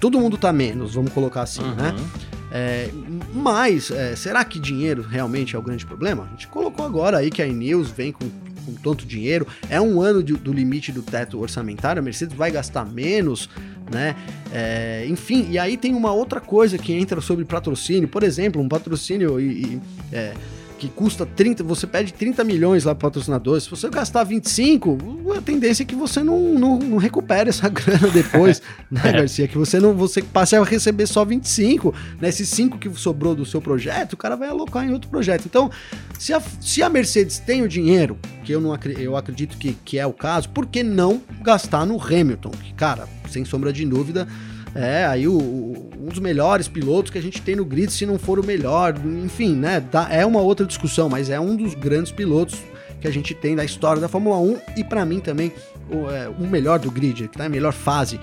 [0.00, 1.68] todo mundo tá menos, vamos colocar assim, né?
[1.68, 1.96] uhum.
[1.96, 2.10] né?
[2.50, 2.90] É,
[3.34, 6.24] mas, é, será que dinheiro realmente é o grande problema?
[6.24, 8.24] A gente colocou agora aí que a Inews vem com,
[8.64, 12.50] com tanto dinheiro, é um ano de, do limite do teto orçamentário, a Mercedes vai
[12.50, 13.50] gastar menos,
[13.92, 14.14] né?
[14.52, 18.68] É, enfim, e aí tem uma outra coisa que entra sobre patrocínio, por exemplo, um
[18.68, 19.80] patrocínio e, e
[20.12, 20.34] é,
[20.78, 24.96] que custa 30, você pede 30 milhões lá pro patrocinador, se você gastar 25,
[25.36, 29.12] a tendência é que você não, não, não recupere essa grana depois, né, é.
[29.12, 29.48] Garcia?
[29.48, 32.28] Que você não você passe a receber só 25, né?
[32.28, 35.44] Esses 5 que sobrou do seu projeto, o cara vai alocar em outro projeto.
[35.46, 35.70] Então,
[36.18, 39.98] se a, se a Mercedes tem o dinheiro, que eu, não, eu acredito que, que
[39.98, 42.50] é o caso, por que não gastar no Hamilton?
[42.50, 44.28] Que, cara, sem sombra de dúvida,
[44.74, 48.06] é, aí o, o, um dos melhores pilotos que a gente tem no grid, se
[48.06, 49.80] não for o melhor, enfim, né?
[49.80, 52.58] Tá, é uma outra discussão, mas é um dos grandes pilotos
[53.00, 55.52] que a gente tem da história da Fórmula 1 e para mim também
[55.90, 58.20] o, é, o, melhor do grid, que tá em melhor fase.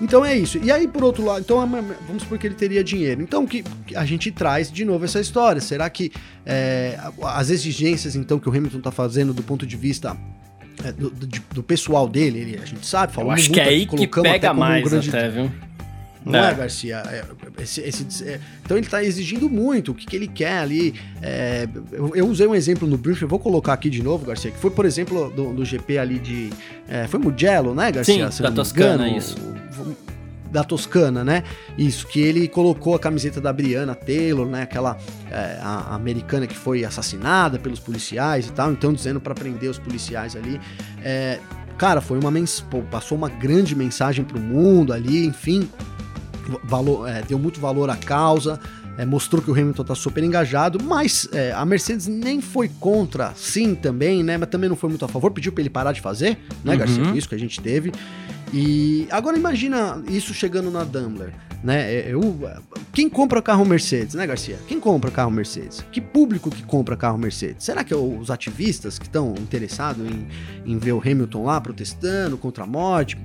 [0.00, 0.58] Então é isso.
[0.62, 1.58] E aí, por outro lado, então
[2.06, 3.20] vamos supor que ele teria dinheiro.
[3.20, 3.62] Então que
[3.94, 5.60] a gente traz de novo essa história.
[5.60, 6.10] Será que
[6.44, 10.16] é, as exigências então que o Hamilton está fazendo do ponto de vista
[10.84, 13.86] é, do, do, do, pessoal dele, ele, a gente sabe, falou muito, que é aí
[13.86, 15.08] que pega mais um grande...
[15.10, 15.50] até, viu?
[16.24, 17.02] Não é, é Garcia?
[17.06, 17.24] É,
[17.62, 20.94] esse, esse, é, então ele está exigindo muito, o que, que ele quer ali.
[21.22, 24.58] É, eu, eu, usei um exemplo no briefing, vou colocar aqui de novo, Garcia, que
[24.58, 26.50] foi, por exemplo, do, do GP ali de.
[26.88, 28.30] É, foi Mugello, né, Garcia?
[28.30, 29.36] Sim, da Toscana, isso.
[30.50, 31.44] Da Toscana, né?
[31.78, 34.62] Isso, que ele colocou a camiseta da Brianna Taylor, né?
[34.62, 34.98] Aquela
[35.30, 39.70] é, a, a americana que foi assassinada pelos policiais e tal, então dizendo para prender
[39.70, 40.60] os policiais ali.
[41.78, 45.66] cara, foi uma mens passou uma grande mensagem para o mundo ali, enfim
[46.64, 48.58] valor, é, deu muito valor à causa,
[48.98, 53.32] é, mostrou que o Hamilton está super engajado, mas é, a Mercedes nem foi contra,
[53.34, 54.36] sim, também, né?
[54.36, 56.78] Mas também não foi muito a favor, pediu para ele parar de fazer, né, uhum.
[56.78, 57.04] Garcia?
[57.14, 57.92] Isso que a gente teve.
[58.52, 61.32] E agora imagina isso chegando na Daimler,
[61.62, 61.92] né?
[61.92, 62.20] É, eu,
[62.92, 64.58] quem compra carro Mercedes, né, Garcia?
[64.66, 65.84] Quem compra carro Mercedes?
[65.92, 67.64] Que público que compra carro Mercedes?
[67.64, 70.26] Será que é os ativistas que estão interessados em,
[70.66, 73.16] em ver o Hamilton lá protestando contra a morte?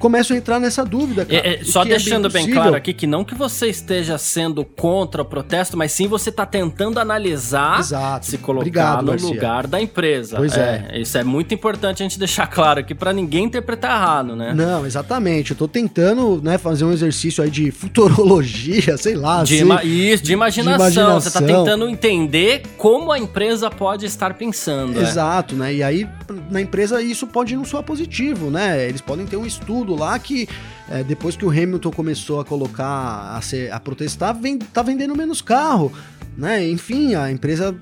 [0.00, 1.46] Começam a entrar nessa dúvida, cara.
[1.46, 4.16] É, é, só é deixando é bem, bem, claro aqui que não que você esteja
[4.18, 8.26] sendo contra o protesto, mas sim você está tentando analisar Exato.
[8.26, 9.28] se colocar Obrigado, no Garcia.
[9.28, 10.38] lugar da empresa.
[10.38, 10.88] Pois é.
[10.90, 11.00] é.
[11.00, 14.54] Isso é muito importante a gente deixar claro aqui para ninguém interpretar errado, né?
[14.54, 15.50] Não, exatamente.
[15.50, 19.44] Eu tô tentando, né, fazer um exercício aí de futurologia, sei lá.
[19.44, 20.90] De, ima isso, de imaginação.
[20.90, 21.20] de imaginação.
[21.20, 24.98] Você tá tentando entender como a empresa pode estar pensando.
[24.98, 25.02] É.
[25.02, 25.74] Exato, né?
[25.74, 26.08] E aí,
[26.50, 28.88] na empresa, isso pode não soar positivo, né?
[28.88, 30.48] Eles podem ter um estudo estudo lá que
[30.88, 35.16] é, depois que o Hamilton começou a colocar, a, ser, a protestar, vem, tá vendendo
[35.16, 35.92] menos carro,
[36.36, 36.68] né?
[36.68, 37.74] Enfim, a empresa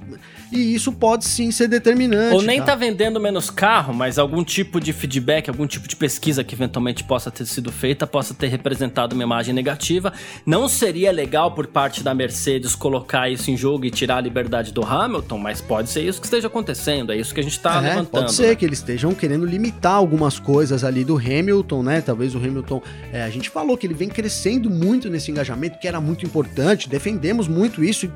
[0.51, 2.35] e isso pode sim ser determinante.
[2.35, 5.97] Ou nem tá, tá vendendo menos carro, mas algum tipo de feedback, algum tipo de
[5.97, 10.13] pesquisa que eventualmente possa ter sido feita, possa ter representado uma imagem negativa.
[10.47, 14.73] Não seria legal por parte da Mercedes colocar isso em jogo e tirar a liberdade
[14.73, 17.79] do Hamilton, mas pode ser isso que esteja acontecendo, é isso que a gente está
[17.79, 18.11] é, levantando.
[18.11, 18.55] Pode ser né?
[18.55, 22.01] que eles estejam querendo limitar algumas coisas ali do Hamilton, né?
[22.01, 22.83] Talvez o Hamilton,
[23.13, 26.89] é, a gente falou que ele vem crescendo muito nesse engajamento, que era muito importante,
[26.89, 28.11] defendemos muito isso e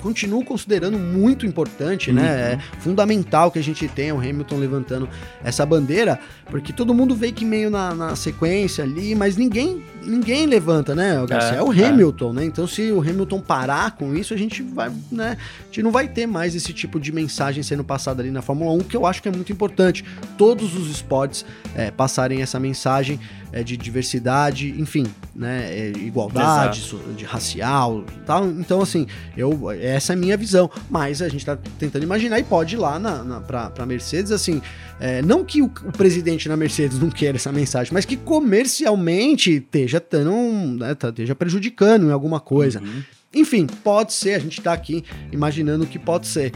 [0.00, 2.22] continuo considerando muito importante, né?
[2.22, 2.28] uhum.
[2.28, 2.52] né?
[2.52, 5.08] É fundamental que a gente tenha o Hamilton levantando
[5.44, 10.46] essa bandeira, porque todo mundo vê que meio na, na sequência ali, mas ninguém ninguém
[10.46, 11.56] levanta, né, Garcia?
[11.56, 11.84] É, é o é.
[11.84, 12.32] Hamilton, é.
[12.34, 12.44] né?
[12.44, 15.36] Então, se o Hamilton parar com isso, a gente vai, né?
[15.60, 18.72] A gente não vai ter mais esse tipo de mensagem sendo passada ali na Fórmula
[18.72, 20.04] 1, que eu acho que é muito importante.
[20.38, 23.20] Todos os esportes é, passarem essa mensagem
[23.52, 25.66] é, de diversidade, enfim, né?
[25.70, 26.82] É, igualdade,
[27.16, 28.46] de racial, tal.
[28.46, 30.70] Então, assim, eu essa é a minha visão.
[30.88, 34.60] Mas a gente tá tentando imaginar e pode ir lá na, na pra Mercedes, assim,
[35.00, 39.56] é, não que o, o, presidente na Mercedes não queira essa mensagem, mas que comercialmente
[39.56, 42.80] esteja, tão, né, tá, esteja prejudicando em alguma coisa.
[42.80, 43.02] Uhum.
[43.32, 46.52] Enfim, pode ser, a gente tá aqui imaginando o que pode ser.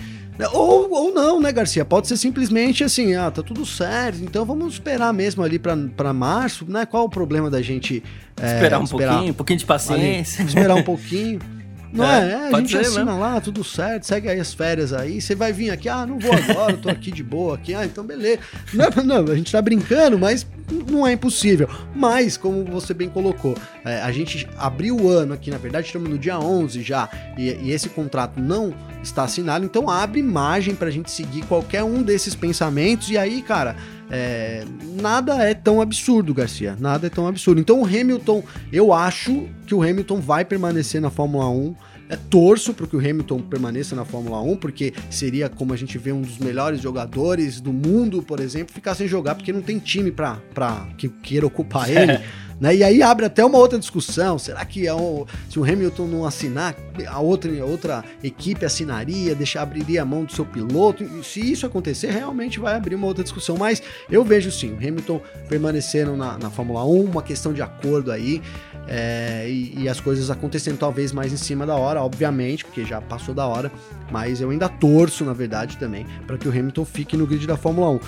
[0.52, 1.84] Ou, ou não, né, Garcia?
[1.84, 6.64] Pode ser simplesmente assim, ah, tá tudo certo, então vamos esperar mesmo ali para março,
[6.68, 6.84] né?
[6.84, 8.02] Qual o problema da gente
[8.40, 10.40] é, esperar um esperar, pouquinho, um pouquinho de paciência.
[10.40, 11.38] Ali, esperar um pouquinho.
[11.94, 13.20] Não é, é, é a gente assina mesmo.
[13.20, 15.20] lá, tudo certo, segue aí as férias aí.
[15.20, 17.72] Você vai vir aqui, ah, não vou agora, tô aqui de boa aqui.
[17.72, 18.40] Ah, então beleza.
[18.72, 18.90] Não,
[19.22, 20.44] não, a gente tá brincando, mas
[20.90, 21.68] não é impossível.
[21.94, 26.10] Mas, como você bem colocou, é, a gente abriu o ano aqui, na verdade, estamos
[26.10, 30.90] no dia 11 já, e, e esse contrato não está assinado, então abre margem pra
[30.90, 33.08] gente seguir qualquer um desses pensamentos.
[33.08, 33.76] E aí, cara,
[34.10, 34.64] é,
[35.00, 36.76] nada é tão absurdo, Garcia.
[36.78, 37.60] Nada é tão absurdo.
[37.60, 41.74] Então o Hamilton, eu acho que o Hamilton vai permanecer na Fórmula 1.
[42.08, 45.96] É, torço para que o Hamilton permaneça na Fórmula 1, porque seria, como a gente
[45.96, 49.78] vê, um dos melhores jogadores do mundo, por exemplo, ficar sem jogar porque não tem
[49.78, 52.20] time para que queira ocupar ele.
[52.60, 52.76] Né?
[52.76, 54.38] E aí abre até uma outra discussão.
[54.38, 56.74] Será que é o, se o Hamilton não assinar,
[57.06, 61.02] a outra, a outra equipe assinaria, deixar abriria a mão do seu piloto?
[61.02, 63.56] E se isso acontecer, realmente vai abrir uma outra discussão.
[63.56, 68.12] Mas eu vejo sim, o Hamilton permanecendo na, na Fórmula 1, uma questão de acordo
[68.12, 68.40] aí.
[68.86, 73.00] É, e, e, as coisas acontecendo talvez mais em cima da hora, obviamente, porque já
[73.00, 73.70] passou da hora,
[74.10, 77.56] mas eu ainda torço, na verdade, também, para que o Hamilton fique no grid da
[77.56, 78.00] Fórmula 1.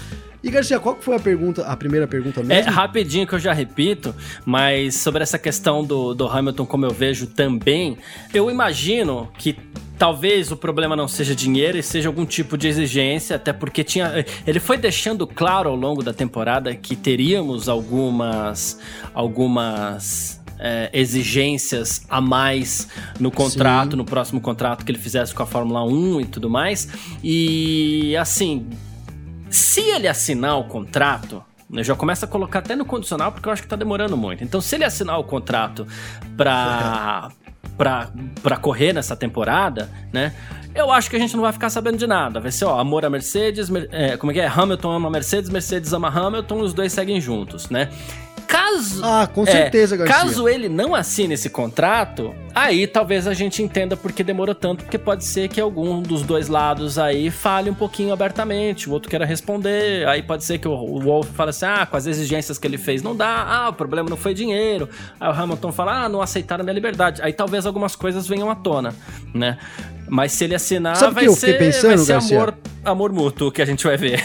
[0.43, 2.69] E Garcia, qual foi a pergunta, a primeira pergunta mesmo?
[2.69, 6.93] É rapidinho que eu já repito, mas sobre essa questão do, do Hamilton, como eu
[6.93, 7.99] vejo também,
[8.33, 9.59] eu imagino que
[9.99, 14.25] talvez o problema não seja dinheiro e seja algum tipo de exigência, até porque tinha.
[14.47, 18.79] Ele foi deixando claro ao longo da temporada que teríamos algumas.
[19.15, 22.89] algumas é, exigências a mais
[23.19, 23.97] no contrato, Sim.
[23.97, 26.89] no próximo contrato que ele fizesse com a Fórmula 1 e tudo mais.
[27.23, 28.67] E assim,
[29.51, 31.43] se ele assinar o contrato,
[31.73, 34.45] eu já começo a colocar até no condicional porque eu acho que tá demorando muito.
[34.45, 35.87] Então, se ele assinar o contrato
[36.37, 37.31] pra,
[37.77, 38.11] pra,
[38.43, 40.35] pra correr nessa temporada, né?
[40.75, 42.39] Eu acho que a gente não vai ficar sabendo de nada.
[42.39, 44.47] Vai ser, ó, amor a Mercedes, é, como é que é?
[44.47, 47.89] Hamilton ama Mercedes, Mercedes ama Hamilton, os dois seguem juntos, né?
[48.47, 49.05] Caso.
[49.05, 50.17] Ah, com certeza, é, Garcia.
[50.17, 54.85] Caso ele não assine esse contrato, aí talvez a gente entenda por que demorou tanto,
[54.85, 59.11] porque pode ser que algum dos dois lados aí fale um pouquinho abertamente, o outro
[59.11, 62.59] queira responder, aí pode ser que o, o Wolf fale assim, ah, com as exigências
[62.59, 64.89] que ele fez não dá, ah, o problema não foi dinheiro,
[65.21, 68.51] aí o Hamilton fala, ah, não aceitaram a minha liberdade, aí talvez algumas coisas venham
[68.51, 68.95] à tona,
[69.35, 69.59] né?
[70.09, 72.55] Mas se ele assinar, Sabe vai, que eu ser, pensando, vai ser amor,
[72.85, 74.23] amor mútuo que a gente vai ver.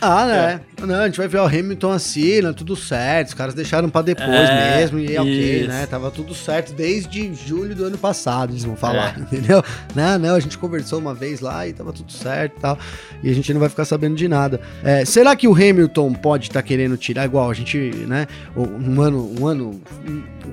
[0.00, 0.60] Ah, né?
[0.70, 0.73] É.
[0.80, 3.28] Não, a gente vai ver o Hamilton assina, tudo certo.
[3.28, 5.86] Os caras deixaram pra depois é, mesmo e é ok, né?
[5.86, 9.20] Tava tudo certo desde julho do ano passado, eles vão falar, é.
[9.20, 9.62] entendeu?
[9.94, 12.78] Não, não, a gente conversou uma vez lá e tava tudo certo e tal.
[13.22, 14.60] E a gente não vai ficar sabendo de nada.
[14.82, 18.26] É, será que o Hamilton pode estar tá querendo tirar igual a gente, né?
[18.56, 19.80] Um ano, um ano.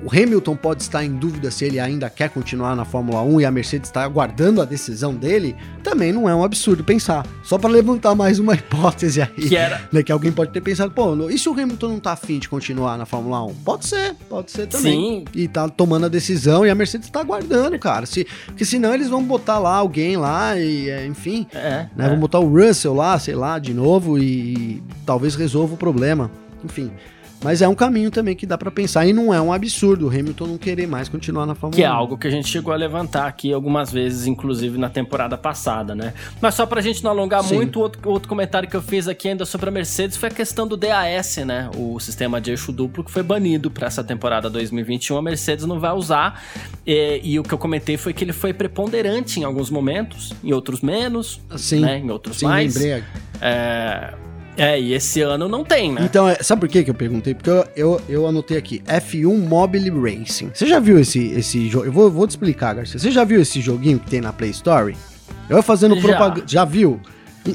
[0.04, 3.44] O Hamilton pode estar em dúvida se ele ainda quer continuar na Fórmula 1 e
[3.44, 7.26] a Mercedes está aguardando a decisão dele, também não é um absurdo pensar.
[7.42, 9.48] Só para levantar mais uma hipótese aí.
[9.48, 9.82] Que era.
[9.92, 12.48] Né, que alguém pode ter pensado, pô, e se o Hamilton não tá afim de
[12.48, 13.54] continuar na Fórmula 1?
[13.56, 14.92] Pode ser, pode ser também.
[14.92, 15.24] Sim.
[15.34, 18.06] E tá tomando a decisão e a Mercedes tá aguardando, cara.
[18.06, 21.46] Se, porque senão eles vão botar lá alguém lá e, é, enfim.
[21.52, 22.08] É, né, é.
[22.08, 26.30] Vão botar o Russell lá, sei lá, de novo e talvez resolva o problema.
[26.64, 26.90] Enfim.
[27.42, 30.08] Mas é um caminho também que dá para pensar e não é um absurdo o
[30.08, 31.84] Hamilton não querer mais continuar na Fórmula Que 1.
[31.84, 35.94] é algo que a gente chegou a levantar aqui algumas vezes, inclusive na temporada passada,
[35.94, 36.14] né?
[36.40, 37.56] Mas só pra gente não alongar Sim.
[37.56, 40.66] muito, outro, outro comentário que eu fiz aqui ainda sobre a Mercedes foi a questão
[40.66, 41.70] do DAS, né?
[41.76, 45.16] O sistema de eixo duplo que foi banido para essa temporada 2021.
[45.16, 46.42] A Mercedes não vai usar.
[46.86, 50.52] E, e, o que eu comentei foi que ele foi preponderante em alguns momentos, em
[50.52, 51.80] outros menos, Sim.
[51.80, 51.98] né?
[51.98, 52.74] Em outros Sim, mais.
[52.74, 53.04] Lembrei.
[53.40, 54.14] É,
[54.56, 56.02] é, e esse ano não tem, né?
[56.04, 57.34] Então, é, sabe por que, eu perguntei?
[57.34, 60.50] Porque eu, eu, eu, anotei aqui, F1 Mobile Racing.
[60.52, 61.86] Você já viu esse, esse jogo?
[61.86, 62.98] Eu vou, vou te explicar, Garcia.
[62.98, 64.94] Você já viu esse joguinho que tem na Play Store?
[65.48, 66.44] Eu vou fazendo propaganda.
[66.46, 67.00] Já viu?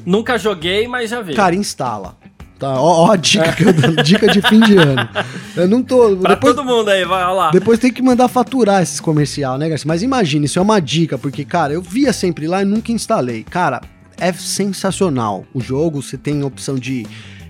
[0.05, 1.33] Nunca joguei, mas já vi.
[1.33, 2.15] Cara, instala.
[2.59, 5.07] Tá, ó, ó a dica que eu dou, dica de fim de ano.
[5.55, 6.17] Eu não tô.
[6.17, 7.51] pra depois, todo mundo aí, vai lá.
[7.51, 9.87] Depois tem que mandar faturar esses comercial, né, Garcia?
[9.87, 13.43] Mas imagine, isso é uma dica, porque, cara, eu via sempre lá e nunca instalei.
[13.43, 13.81] Cara,
[14.19, 15.45] é sensacional.
[15.53, 17.05] O jogo, você tem a opção de.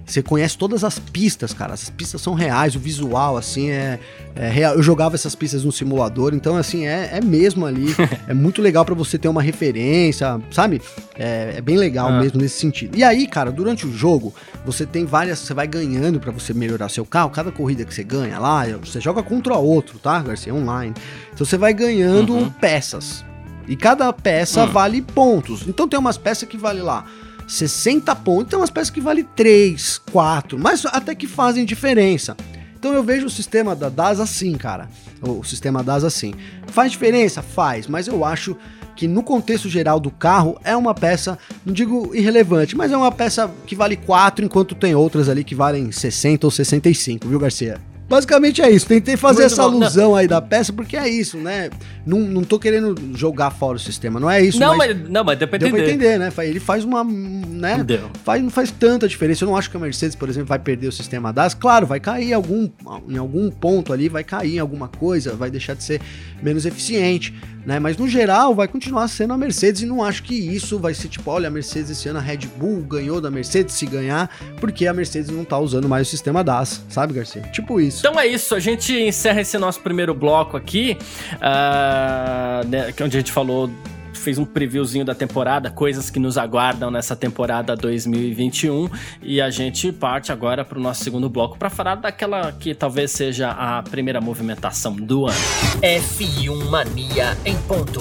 [0.05, 1.73] Você conhece todas as pistas, cara.
[1.73, 3.99] As pistas são reais, o visual, assim, é,
[4.37, 4.75] é real.
[4.75, 7.87] Eu jogava essas pistas no simulador, então, assim, é, é mesmo ali.
[8.25, 10.81] é muito legal para você ter uma referência, sabe?
[11.19, 12.21] É, é bem legal ah.
[12.21, 12.97] mesmo nesse sentido.
[12.97, 14.33] E aí, cara, durante o jogo,
[14.65, 15.39] você tem várias.
[15.39, 17.29] Você vai ganhando para você melhorar seu carro.
[17.29, 20.55] Cada corrida que você ganha lá, você joga contra outro, tá, Garcia?
[20.55, 20.93] Online.
[21.33, 22.49] Então você vai ganhando uhum.
[22.49, 23.26] peças.
[23.67, 24.67] E cada peça hum.
[24.67, 25.67] vale pontos.
[25.67, 27.05] Então tem umas peças que vale lá
[27.47, 32.35] 60 pontos, tem umas peças que vale 3, 4, mas até que fazem diferença.
[32.77, 34.89] Então eu vejo o sistema da DAS assim, cara.
[35.21, 36.33] O sistema DAS assim.
[36.67, 37.41] Faz diferença?
[37.41, 38.55] Faz, mas eu acho
[38.95, 43.11] que no contexto geral do carro é uma peça, não digo irrelevante, mas é uma
[43.11, 47.79] peça que vale 4, enquanto tem outras ali que valem 60 ou 65, viu, Garcia?
[48.09, 48.87] Basicamente é isso.
[48.87, 49.81] Tentei fazer Muito essa bom.
[49.83, 50.15] alusão não.
[50.15, 51.69] aí da peça, porque é isso, né?
[52.05, 54.59] Não, não tô querendo jogar fora o sistema, não é isso.
[54.59, 55.71] Não, mas, mas não, mas deu pra entender.
[55.71, 56.31] Deu pra entender, né?
[56.47, 57.03] Ele faz uma.
[57.03, 57.83] Né?
[57.83, 58.09] Deu.
[58.23, 59.43] Faz, não faz tanta diferença.
[59.43, 61.53] Eu não acho que a Mercedes, por exemplo, vai perder o sistema DAS.
[61.53, 62.69] Claro, vai cair algum,
[63.09, 66.01] em algum ponto ali, vai cair em alguma coisa, vai deixar de ser
[66.41, 67.33] menos eficiente
[67.67, 67.79] né?
[67.79, 71.09] Mas no geral vai continuar sendo a Mercedes e não acho que isso vai ser
[71.09, 74.87] tipo, olha, a Mercedes esse ano a Red Bull ganhou da Mercedes se ganhar, porque
[74.87, 77.41] a Mercedes não tá usando mais o sistema DAS, sabe, Garcia?
[77.51, 78.07] Tipo isso.
[78.07, 80.97] Então é isso, a gente encerra esse nosso primeiro bloco aqui,
[81.33, 83.69] uh, né, onde a gente falou
[84.17, 88.89] fez um previewzinho da temporada, coisas que nos aguardam nessa temporada 2021
[89.21, 93.11] e a gente parte agora para o nosso segundo bloco para falar daquela que talvez
[93.11, 95.37] seja a primeira movimentação do ano.
[95.81, 97.99] F1 Mania em ponto.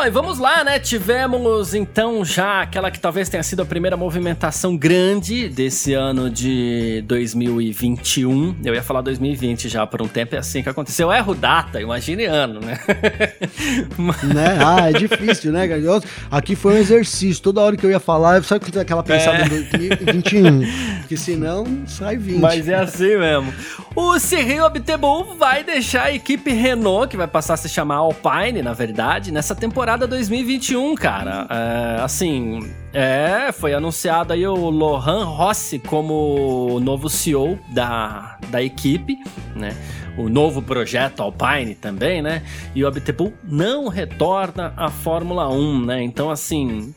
[0.00, 0.78] Bom, e vamos lá, né?
[0.78, 7.04] Tivemos então já aquela que talvez tenha sido a primeira movimentação grande desse ano de
[7.06, 8.56] 2021.
[8.64, 11.08] Eu ia falar 2020 já por um tempo, é assim que aconteceu.
[11.08, 12.78] Eu erro data, imagine ano, né?
[14.24, 14.58] né?
[14.64, 16.06] Ah, é difícil, né, Garioso?
[16.30, 17.42] Aqui foi um exercício.
[17.42, 19.44] Toda hora que eu ia falar, sabe que aquela pensada é.
[19.44, 21.00] em 2021?
[21.00, 22.40] Porque senão sai 20.
[22.40, 23.52] Mas é assim mesmo.
[23.94, 28.62] O Cyril Abiteboul vai deixar a equipe Renault, que vai passar a se chamar Alpine,
[28.62, 31.46] na verdade, nessa temporada temporada 2021, cara.
[31.50, 32.60] É, assim,
[32.92, 39.18] é, foi anunciado aí o Lohan Rossi como novo CEO da, da equipe,
[39.56, 39.76] né?
[40.16, 42.42] O novo projeto Alpine também, né?
[42.72, 46.02] E o Abiteboul não retorna à Fórmula 1, né?
[46.02, 46.94] Então, assim,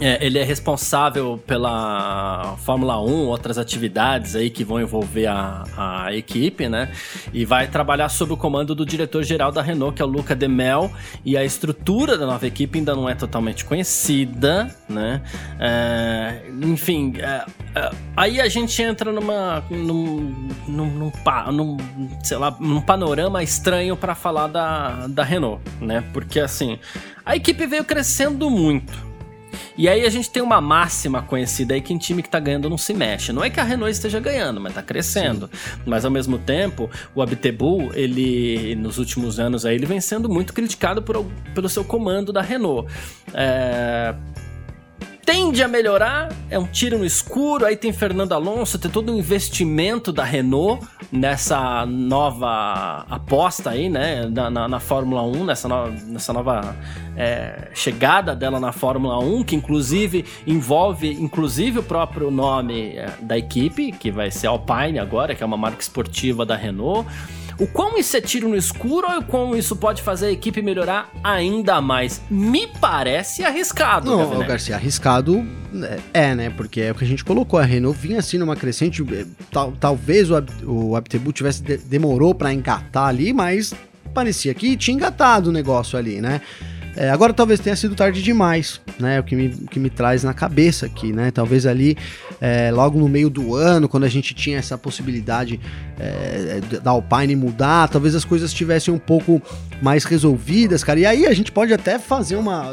[0.00, 6.14] é, ele é responsável pela Fórmula 1, outras atividades aí que vão envolver a, a
[6.14, 6.90] equipe, né?
[7.32, 10.48] E vai trabalhar sob o comando do diretor-geral da Renault, que é o Luca De
[10.48, 10.90] Mel.
[11.24, 15.20] E a estrutura da nova equipe ainda não é totalmente conhecida, né?
[15.58, 17.44] É, enfim, é,
[17.74, 20.34] é aí a gente entra numa, num,
[20.66, 21.12] num, num,
[21.52, 21.76] num,
[22.24, 26.02] sei lá, num panorama estranho para falar da, da Renault, né?
[26.12, 26.78] Porque assim,
[27.24, 29.09] a equipe veio crescendo muito
[29.76, 32.68] e aí a gente tem uma máxima conhecida aí que em time que tá ganhando
[32.68, 33.32] não se mexe.
[33.32, 35.48] Não é que a Renault esteja ganhando, mas tá crescendo.
[35.52, 35.80] Sim.
[35.86, 40.52] Mas ao mesmo tempo, o Abtebu, ele nos últimos anos aí, ele vem sendo muito
[40.52, 42.90] criticado por, pelo seu comando da Renault.
[43.34, 44.14] É,
[45.30, 47.64] tende a melhorar, é um tiro no escuro.
[47.64, 54.28] Aí tem Fernando Alonso, tem todo um investimento da Renault nessa nova aposta aí, né,
[54.28, 56.76] na, na, na Fórmula 1, nessa, no, nessa nova
[57.16, 63.38] é, chegada dela na Fórmula 1, que inclusive envolve inclusive o próprio nome é, da
[63.38, 67.08] equipe, que vai ser Alpine agora, que é uma marca esportiva da Renault.
[67.60, 70.62] O quão isso é tiro no escuro ou o quão isso pode fazer a equipe
[70.62, 72.22] melhorar ainda mais?
[72.30, 74.10] Me parece arriscado.
[74.10, 75.46] Não, né, Garcia, arriscado
[76.14, 76.48] é, né?
[76.48, 77.60] Porque é o que a gente colocou.
[77.60, 79.02] A Renault vinha assim numa crescente.
[79.12, 83.74] Eh, tal, talvez o, o Abtebu tivesse de, demorou para engatar ali, mas
[84.14, 86.40] parecia que tinha engatado o negócio ali, né?
[86.96, 89.20] É, agora talvez tenha sido tarde demais, né?
[89.20, 91.30] O que me, que me traz na cabeça aqui, né?
[91.30, 91.96] Talvez ali,
[92.40, 95.60] é, logo no meio do ano, quando a gente tinha essa possibilidade
[95.98, 99.40] é, da Alpine mudar, talvez as coisas estivessem um pouco
[99.80, 101.00] mais resolvidas, cara.
[101.00, 102.66] E aí a gente pode até fazer uma.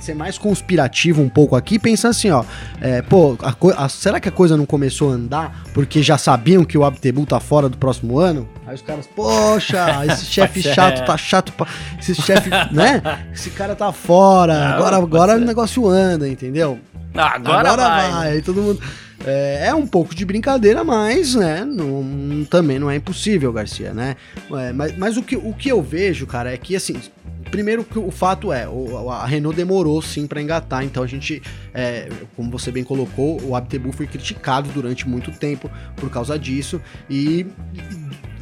[0.00, 2.44] ser mais conspirativo um pouco aqui, pensar assim, ó.
[2.80, 6.64] É, pô, a, a, será que a coisa não começou a andar porque já sabiam
[6.64, 8.48] que o Abtebu tá fora do próximo ano?
[8.66, 11.66] Aí os caras, poxa, esse chefe chato tá chato pra.
[11.98, 13.02] Esse chefe, né?
[13.32, 14.54] Esse cara tá fora.
[14.54, 16.78] Não, agora agora o negócio anda, entendeu?
[17.14, 18.10] Agora, agora vai.
[18.10, 18.32] vai.
[18.32, 18.80] Aí todo mundo.
[19.28, 24.16] É, é, um pouco de brincadeira, mas né, não, também não é impossível, Garcia, né?
[24.50, 26.96] É, mas mas o, que, o que eu vejo, cara, é que assim.
[27.50, 28.68] Primeiro, o fato é,
[29.10, 33.56] a Renault demorou sim para engatar, então a gente, é, como você bem colocou, o
[33.56, 37.46] Abtebu foi criticado durante muito tempo por causa disso, e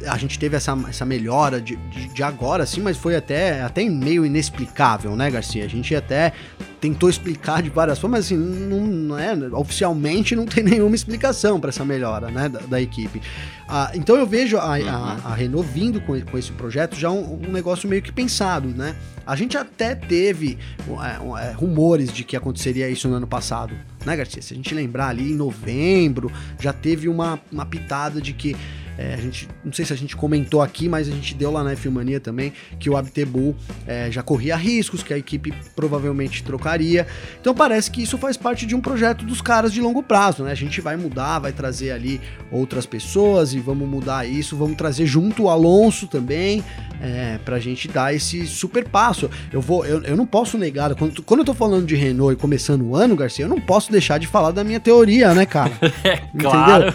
[0.05, 3.83] a gente teve essa, essa melhora de, de, de, agora, assim, mas foi até, até
[3.85, 5.65] meio inexplicável, né, Garcia?
[5.65, 6.33] A gente até
[6.79, 11.59] tentou explicar de várias formas, mas assim, não, não é, oficialmente não tem nenhuma explicação
[11.59, 13.21] para essa melhora, né, da, da equipe.
[13.67, 14.89] Ah, então eu vejo a, uhum.
[14.89, 18.69] a, a, Renault vindo com, com esse projeto já um, um, negócio meio que pensado,
[18.69, 18.95] né?
[19.25, 23.75] A gente até teve é, é, rumores de que aconteceria isso no ano passado,
[24.05, 24.41] né, Garcia?
[24.41, 28.55] Se a gente lembrar ali em novembro, já teve uma, uma pitada de que
[28.97, 31.63] é, a gente, não sei se a gente comentou aqui, mas a gente deu lá
[31.63, 37.05] na Filmania também que o Abtebu é, já corria riscos, que a equipe provavelmente trocaria.
[37.39, 40.51] Então parece que isso faz parte de um projeto dos caras de longo prazo, né?
[40.51, 42.19] A gente vai mudar, vai trazer ali
[42.51, 46.63] outras pessoas e vamos mudar isso, vamos trazer junto o Alonso também,
[46.99, 49.29] é, pra gente dar esse super passo.
[49.51, 52.35] Eu vou, eu, eu não posso negar, quando, quando eu tô falando de Renault e
[52.35, 55.71] começando o ano, Garcia, eu não posso deixar de falar da minha teoria, né, cara?
[56.03, 56.93] é, claro.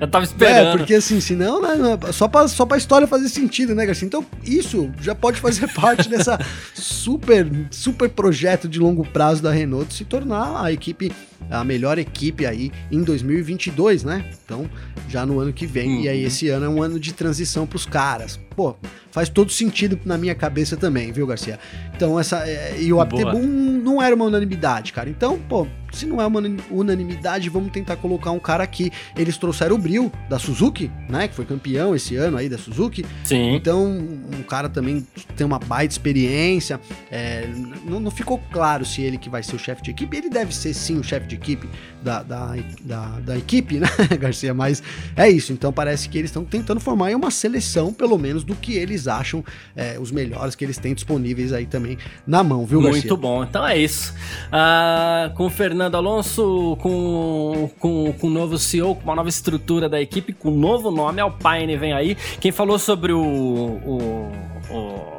[0.00, 0.74] eu tava esperando.
[0.74, 1.98] É, porque assim, senão não, né?
[2.12, 4.06] Só pra, só pra história fazer sentido, né, Garcia?
[4.06, 6.38] Então, isso já pode fazer parte dessa
[6.74, 11.12] super, super projeto de longo prazo da Renault de se tornar a equipe,
[11.50, 14.24] a melhor equipe aí em 2022, né?
[14.44, 14.68] Então,
[15.08, 15.96] já no ano que vem.
[15.96, 16.00] Uhum.
[16.02, 16.26] E aí, uhum.
[16.26, 18.38] esse ano é um ano de transição pros caras.
[18.56, 18.76] Pô,
[19.10, 21.58] faz todo sentido na minha cabeça também, viu, Garcia?
[21.94, 22.48] Então, essa.
[22.48, 25.10] É, e o Aptebum não era uma unanimidade, cara.
[25.10, 26.40] Então, pô, se não é uma
[26.70, 28.90] unanimidade, vamos tentar colocar um cara aqui.
[29.16, 31.28] Eles trouxeram o Bril da Suzuki, né?
[31.28, 33.04] Que foi campeão esse ano aí da Suzuki.
[33.24, 33.54] Sim.
[33.54, 36.80] Então, um cara também tem uma baita experiência.
[37.10, 37.48] É,
[37.84, 40.16] não, não, ficou claro se ele que vai ser o chefe de equipe.
[40.16, 41.68] Ele deve ser sim o chefe de equipe
[42.04, 43.88] da, da, da, da equipe, né,
[44.20, 44.52] Garcia?
[44.52, 44.82] Mas
[45.16, 45.52] é isso.
[45.52, 49.42] Então parece que eles estão tentando formar uma seleção, pelo menos, do que eles acham
[49.74, 51.96] é, os melhores que eles têm disponíveis aí também
[52.26, 53.00] na mão, viu, Garcia?
[53.00, 53.42] Muito bom.
[53.42, 54.14] Então é isso.
[54.52, 59.88] Ah, com o Fernando Alonso, com, com, com o novo CEO, com uma nova estrutura
[59.88, 62.16] da equipe, com um novo nome, Alpine vem aí.
[62.40, 64.32] Quem falou sobre o, o,
[64.70, 65.13] o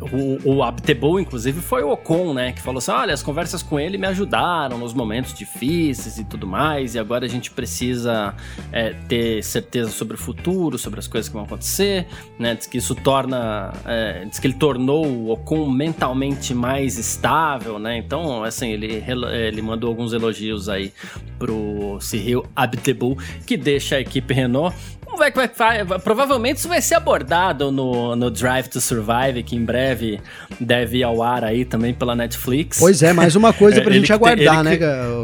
[0.00, 2.52] o, o Abtebou, inclusive, foi o Ocon, né?
[2.52, 6.46] Que falou assim: olha, as conversas com ele me ajudaram nos momentos difíceis e tudo
[6.46, 8.34] mais, e agora a gente precisa
[8.72, 12.06] é, ter certeza sobre o futuro, sobre as coisas que vão acontecer,
[12.38, 12.54] né?
[12.54, 13.72] Diz que isso torna.
[13.84, 17.98] É, diz que ele tornou o Ocon mentalmente mais estável, né?
[17.98, 20.92] Então, assim, ele, ele mandou alguns elogios aí
[21.38, 24.74] pro Cyril Abtebou, que deixa a equipe Renault
[25.16, 29.64] vai, vai, vai, provavelmente isso vai ser abordado no, no Drive to Survive, que em
[29.64, 30.20] breve
[30.58, 32.78] deve ir ao ar aí também pela Netflix.
[32.78, 34.78] Pois é, mais uma coisa pra gente aguardar, né,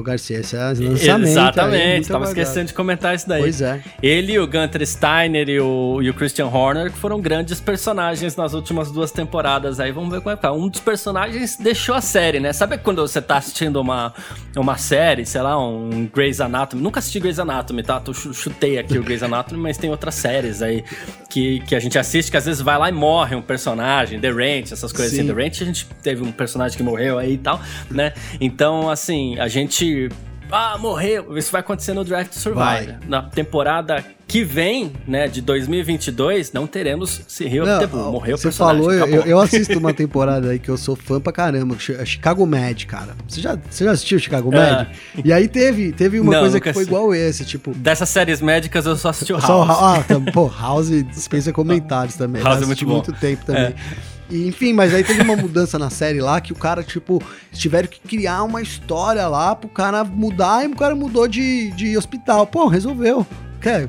[0.04, 0.40] Garcia?
[0.40, 1.26] Esse é lançamento.
[1.26, 3.42] Exatamente, tava esquecendo de comentar isso daí.
[3.42, 3.82] Pois é.
[4.02, 8.54] Ele, o Gunter Steiner e o, e o Christian Horner, que foram grandes personagens nas
[8.54, 9.92] últimas duas temporadas aí.
[9.92, 10.52] Vamos ver como é que tá.
[10.52, 12.52] Um dos personagens deixou a série, né?
[12.52, 14.12] Sabe quando você tá assistindo uma,
[14.56, 16.82] uma série, sei lá, um Grey's Anatomy?
[16.82, 18.02] Nunca assisti Grey's Anatomy, tá?
[18.06, 20.84] Eu chutei aqui o Grey's Anatomy, mas tem outras séries aí
[21.28, 24.30] que, que a gente assiste que às vezes vai lá e morre um personagem, The
[24.30, 25.22] Ranch, essas coisas assim.
[25.22, 25.30] Sim.
[25.30, 25.34] assim.
[25.34, 27.60] The Ranch a gente teve um personagem que morreu aí e tal,
[27.90, 28.12] né?
[28.40, 30.08] Então, assim, a gente
[30.50, 31.36] ah, morreu.
[31.36, 32.58] Isso vai acontecer no Drive to Survive.
[32.60, 32.98] Vai.
[33.06, 38.12] Na temporada que vem, né, de 2022, não teremos Cyril Abiteboul.
[38.12, 41.76] Morreu Você falou, eu, eu, assisto uma temporada aí que eu sou fã pra caramba,
[42.04, 43.14] Chicago Med, cara.
[43.28, 44.58] Você já, você já assistiu Chicago é.
[44.58, 44.88] Med?
[45.24, 47.72] E aí teve, teve uma não, coisa que foi igual esse, tipo...
[47.74, 49.46] Dessas séries médicas eu só assisti o House.
[49.46, 52.42] Só, ah, tá, pô, House dispensa comentários também.
[52.42, 52.94] House é muito bom.
[52.94, 53.62] muito tempo também.
[53.62, 54.15] É.
[54.30, 57.22] E, enfim, mas aí teve uma mudança na série lá que o cara, tipo,
[57.52, 61.96] tiveram que criar uma história lá pro cara mudar e o cara mudou de, de
[61.96, 62.46] hospital.
[62.46, 63.26] Pô, resolveu.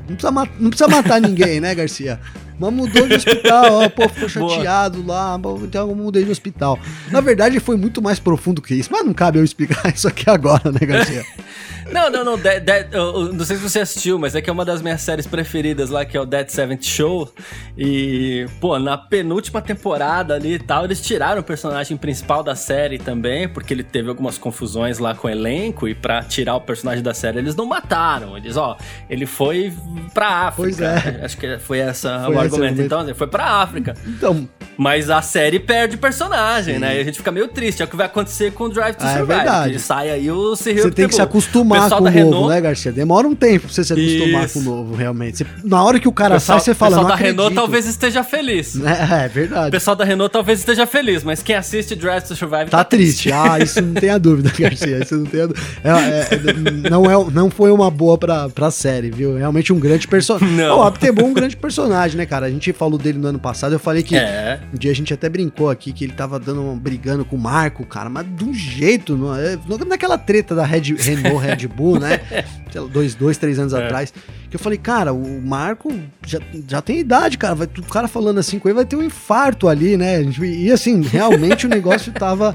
[0.08, 2.20] Não, precisa não precisa matar ninguém, né, Garcia?
[2.58, 6.78] Mas mudou de hospital, ó, pô, ficou chateado lá, então eu mudei de hospital.
[7.10, 10.28] Na verdade, foi muito mais profundo que isso, mas não cabe eu explicar isso aqui
[10.28, 11.24] agora, né, Garcia?
[11.90, 12.36] Não, não, não.
[12.36, 15.26] De, de, não sei se você assistiu, mas é que é uma das minhas séries
[15.26, 17.32] preferidas lá, que é o Dead Seventh Show.
[17.76, 22.98] E, pô, na penúltima temporada ali e tal, eles tiraram o personagem principal da série
[22.98, 25.88] também, porque ele teve algumas confusões lá com o elenco.
[25.88, 28.36] E pra tirar o personagem da série, eles não mataram.
[28.36, 28.76] Eles, ó,
[29.08, 29.72] ele foi
[30.12, 30.62] pra África.
[30.62, 31.24] Pois é.
[31.24, 32.82] Acho que foi essa foi o argumento.
[32.82, 33.94] Então, ele foi pra África.
[34.06, 34.48] Então.
[34.76, 36.80] Mas a série perde personagem, Sim.
[36.80, 36.96] né?
[36.96, 37.82] E a gente fica meio triste.
[37.82, 39.32] É o que vai acontecer com o Drive to ah, é Survive.
[39.32, 39.68] É verdade.
[39.70, 42.48] Ele sai aí o Cyril Você tem que se acostumar com o novo, Renault...
[42.48, 42.92] né, Garcia?
[42.92, 44.54] Demora um tempo pra você se acostumar Isso.
[44.54, 45.38] com o novo, realmente.
[45.38, 47.36] Você, na hora que o cara pessoal, sai, você fala, O pessoal da acredito.
[47.36, 48.78] Renault talvez esteja feliz.
[48.88, 49.68] É, é, verdade.
[49.68, 52.84] O pessoal da Renault talvez esteja feliz, mas quem assiste Drive to Survive tá, tá
[52.84, 53.28] triste.
[53.28, 53.32] triste.
[53.32, 55.02] Ah, isso não tem a dúvida, Garcia.
[55.02, 55.66] Isso não tem a dúvida.
[55.84, 59.36] É, é, é, não, é, não foi uma boa pra, pra série, viu?
[59.36, 60.48] Realmente um grande personagem.
[60.78, 62.37] O Aptebon é um grande personagem, né, cara?
[62.46, 64.60] A gente falou dele no ano passado, eu falei que é.
[64.72, 67.84] um dia a gente até brincou aqui que ele tava dando, brigando com o Marco,
[67.86, 72.20] cara, mas de um jeito, não, é, naquela treta da Red, Renault Red Bull, né?
[72.92, 73.84] dois, dois, três anos é.
[73.84, 74.12] atrás,
[74.48, 75.92] que eu falei, cara, o Marco
[76.26, 79.02] já, já tem idade, cara, vai, o cara falando assim com ele vai ter um
[79.02, 80.22] infarto ali, né?
[80.22, 82.54] E assim, realmente o negócio tava.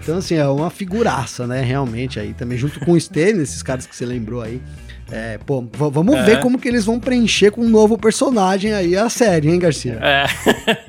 [0.00, 1.62] Então, assim, é uma figuraça, né?
[1.62, 4.60] Realmente aí também, junto com o Stanley, esses caras que você lembrou aí.
[5.12, 6.22] É, pô, vamos é.
[6.22, 9.98] ver como que eles vão preencher com um novo personagem aí a série, hein, Garcia?
[10.00, 10.24] É,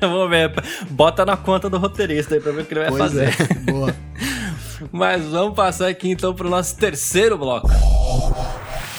[0.00, 0.50] vamos ver.
[0.88, 3.28] Bota na conta do roteirista aí pra ver o que ele vai pois fazer.
[3.28, 3.54] É.
[3.70, 3.94] Boa.
[4.90, 7.68] Mas vamos passar aqui então pro nosso terceiro bloco.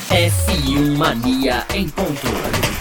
[0.09, 2.74] F1 Mania em ponto.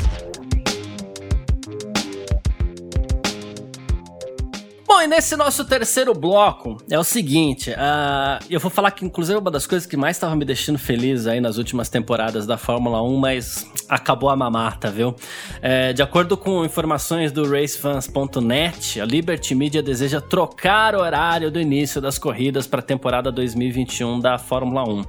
[4.94, 9.36] Bom, e nesse nosso terceiro bloco é o seguinte, uh, eu vou falar que inclusive
[9.36, 13.02] uma das coisas que mais estava me deixando feliz aí nas últimas temporadas da Fórmula
[13.02, 15.16] 1, mas acabou a mamata, viu?
[15.60, 21.60] É, de acordo com informações do racefans.net, a Liberty Media deseja trocar o horário do
[21.60, 25.04] início das corridas para a temporada 2021 da Fórmula 1.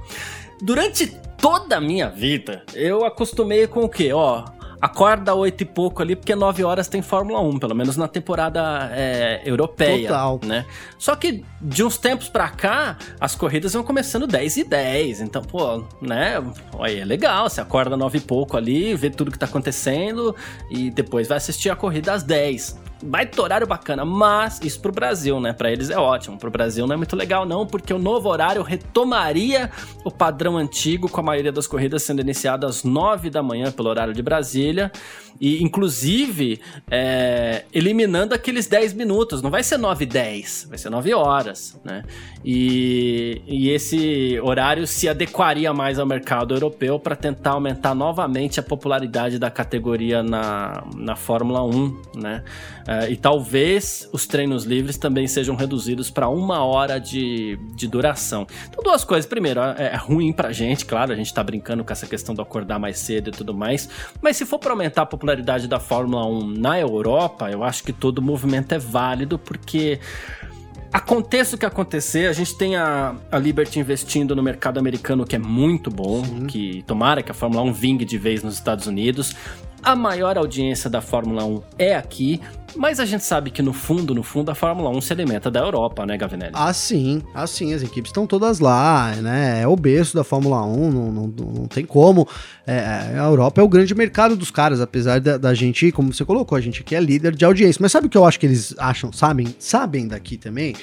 [0.62, 1.06] Durante
[1.38, 4.12] toda a minha vida, eu acostumei com o quê?
[4.12, 4.42] Ó,
[4.86, 8.90] acorda oito e pouco ali, porque nove horas tem Fórmula 1, pelo menos na temporada
[8.92, 10.08] é, europeia.
[10.08, 10.40] Total.
[10.44, 10.64] Né?
[10.98, 15.20] Só que de uns tempos pra cá, as corridas vão começando 10 e 10.
[15.20, 16.42] Então, pô, né?
[16.80, 20.34] Aí é legal, você acorda nove e pouco ali, vê tudo que tá acontecendo
[20.70, 25.38] e depois vai assistir a corrida às 10 baita horário bacana, mas isso pro Brasil,
[25.40, 25.52] né?
[25.52, 26.38] Para eles é ótimo.
[26.38, 29.70] Pro Brasil não é muito legal não, porque o novo horário retomaria
[30.04, 33.88] o padrão antigo, com a maioria das corridas sendo iniciadas às 9 da manhã pelo
[33.88, 34.90] horário de Brasília,
[35.40, 39.42] e inclusive é, eliminando aqueles 10 minutos.
[39.42, 42.02] Não vai ser 9 e 10, vai ser 9 horas, né?
[42.44, 48.62] E, e esse horário se adequaria mais ao mercado europeu para tentar aumentar novamente a
[48.62, 52.42] popularidade da categoria na, na Fórmula 1, né?
[52.86, 58.46] Uh, e talvez os treinos livres também sejam reduzidos para uma hora de, de duração.
[58.68, 59.26] Então, duas coisas.
[59.28, 62.40] Primeiro, é, é ruim pra gente, claro, a gente tá brincando com essa questão de
[62.40, 63.88] acordar mais cedo e tudo mais.
[64.22, 67.92] Mas se for para aumentar a popularidade da Fórmula 1 na Europa, eu acho que
[67.92, 69.98] todo movimento é válido, porque
[70.92, 75.36] aconteça o que acontecer, a gente tem a, a Liberty investindo no mercado americano, que
[75.36, 76.46] é muito bom, Sim.
[76.46, 79.34] que tomara que a Fórmula 1 vingue de vez nos Estados Unidos.
[79.82, 82.40] A maior audiência da Fórmula 1 é aqui,
[82.74, 85.60] mas a gente sabe que no fundo, no fundo, a Fórmula 1 se alimenta da
[85.60, 86.52] Europa, né, Gavinelli?
[86.54, 89.62] Ah, sim, ah, as equipes estão todas lá, né?
[89.62, 92.28] É o berço da Fórmula 1, não, não, não tem como.
[92.66, 96.24] É, a Europa é o grande mercado dos caras, apesar da, da, gente, como você
[96.24, 97.78] colocou, a gente aqui é líder de audiência.
[97.80, 100.74] Mas sabe o que eu acho que eles acham, sabem, sabem daqui também?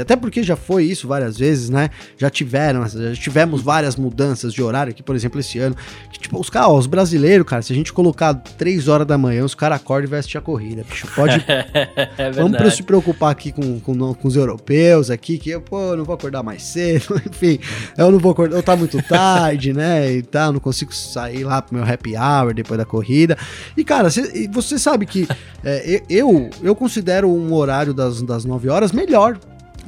[0.00, 1.90] Até porque já foi isso várias vezes, né?
[2.16, 5.76] Já tiveram, já tivemos várias mudanças de horário aqui, por exemplo, esse ano.
[6.10, 9.44] Que, tipo, os caras, os brasileiros, cara, se a gente colocar 3 horas da manhã,
[9.44, 10.84] os caras acordam e assistir a corrida.
[10.88, 11.44] Bicho, pode.
[12.18, 15.96] é Vamos se preocupar aqui com, com, com, os europeus aqui, que eu, pô, eu
[15.96, 17.58] não vou acordar mais cedo, enfim,
[17.96, 20.12] eu não vou acordar, eu tá muito tarde, né?
[20.12, 23.36] E tal, não consigo sair lá pro meu happy hour depois da corrida.
[23.76, 25.26] E, cara, cê, você sabe que
[25.64, 29.38] é, eu, eu considero um horário das, das 9 horas melhor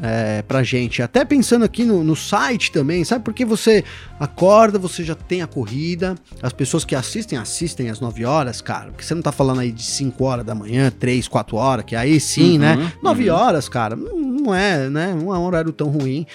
[0.02, 1.02] é, pra gente.
[1.02, 3.24] Até pensando aqui no, no, site também, sabe?
[3.24, 3.84] Porque você
[4.18, 8.90] acorda, você já tem a corrida, as pessoas que assistem, assistem às 9 horas, cara.
[8.90, 11.96] Porque você não tá falando aí de 5 horas da manhã, 3, 4 horas, que
[11.96, 12.74] aí sim, né?
[12.74, 12.92] uhum, né?
[13.02, 13.36] 9 uhum.
[13.36, 15.14] horas, cara, não, não, é, né?
[15.14, 16.26] Não é um horário tão ruim.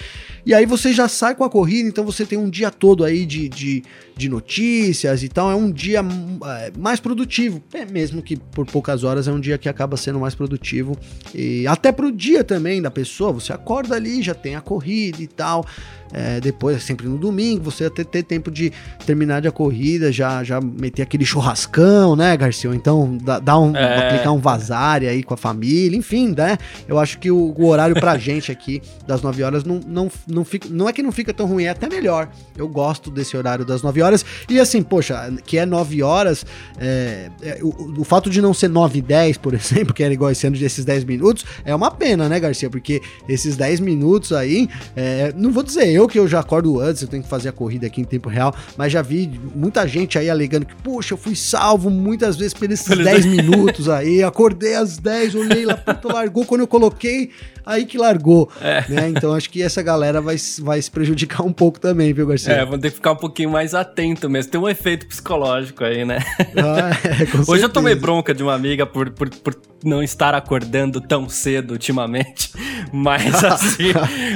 [0.46, 3.26] E aí você já sai com a corrida, então você tem um dia todo aí
[3.26, 3.84] de, de,
[4.16, 5.52] de notícias e tal.
[5.52, 9.58] É um dia é, mais produtivo, é, mesmo que por poucas horas é um dia
[9.58, 10.98] que acaba sendo mais produtivo.
[11.34, 15.28] E até pro dia também da pessoa, você acorda ali, já tem a corrida e
[15.28, 15.66] tal.
[16.14, 18.72] É, depois, sempre no domingo, você até ter tempo de
[19.06, 22.74] terminar de a corrida, já, já meter aquele churrascão, né, Garcia?
[22.74, 24.08] Então, dá, dá um, é.
[24.08, 26.58] aplicar um vazare aí com a família, enfim, né?
[26.88, 30.46] Eu acho que o, o horário pra gente aqui, das 9 horas, não, não, não,
[30.46, 32.30] fica, não é que não fica tão ruim, é até melhor.
[32.58, 34.26] Eu gosto desse horário das 9 horas.
[34.50, 36.46] E assim, poxa, que é 9 horas,
[36.80, 40.14] é, é, o, o, fato de não ser 9 e 10, por exemplo, que era
[40.14, 42.70] igual esse ano desses 10 minutos, é uma pena, né, Garcia?
[42.70, 47.02] Porque esses 10 minutos aí, é, não vou dizer eu que eu já acordo antes,
[47.02, 50.18] eu tenho que fazer a corrida aqui em tempo real, mas já vi muita gente
[50.18, 54.76] aí alegando que, poxa, eu fui salvo muitas vezes por esses 10 minutos aí, acordei
[54.76, 57.32] às 10, olhei lá, puta, largou quando eu coloquei,
[57.66, 58.86] aí que largou, é.
[58.90, 59.10] né?
[59.10, 62.54] Então acho que essa galera vai, vai se prejudicar um pouco também, viu, Garcia?
[62.54, 66.06] É, vão ter que ficar um pouquinho mais atento mesmo, tem um efeito psicológico aí,
[66.06, 66.20] né?
[66.58, 67.66] Ah, é, Hoje certeza.
[67.66, 72.52] eu tomei bronca de uma amiga por, por, por não estar acordando tão cedo ultimamente,
[72.94, 73.92] mas assim,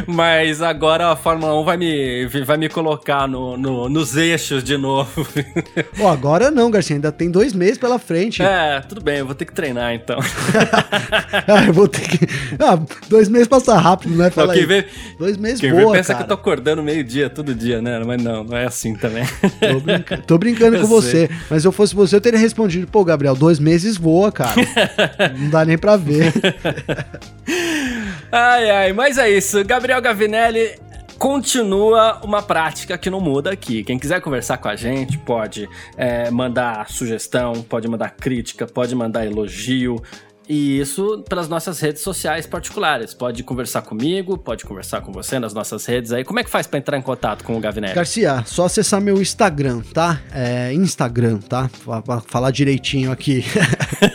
[0.08, 4.78] mas agora a Fórmula 1 vai me, vai me colocar no, no nos eixos de
[4.78, 5.28] novo.
[5.98, 8.42] Bom, agora não, Garcia, ainda tem dois meses pela frente.
[8.42, 10.20] É, tudo bem, eu vou ter que treinar então.
[11.48, 12.26] ah, eu vou ter que.
[12.60, 14.30] Ah, dois meses passa rápido, né?
[14.30, 14.86] Fala não, vê,
[15.20, 16.18] dois meses quem vê pensa cara.
[16.18, 18.02] que eu tô acordando meio-dia todo dia, né?
[18.06, 19.24] Mas não, não é assim também.
[19.60, 20.18] Tô, brinca...
[20.18, 21.30] tô brincando com você.
[21.50, 24.56] Mas se eu fosse você, eu teria respondido, pô, Gabriel, dois meses voa, cara.
[25.38, 26.34] não dá nem pra ver.
[28.32, 29.64] ai, ai, mas é isso.
[29.64, 30.80] Gabriel Gavinelli
[31.18, 33.84] continua uma prática que não muda aqui.
[33.84, 35.68] Quem quiser conversar com a gente pode
[35.98, 40.02] é, mandar sugestão, pode mandar crítica, pode mandar elogio.
[40.48, 43.14] E isso pelas nossas redes sociais particulares.
[43.14, 46.24] Pode conversar comigo, pode conversar com você nas nossas redes aí.
[46.24, 47.96] Como é que faz para entrar em contato com o Gavinelli?
[47.96, 50.22] Garcia, só acessar meu Instagram, tá?
[50.32, 51.70] É Instagram, tá?
[52.04, 53.44] Pra falar direitinho aqui.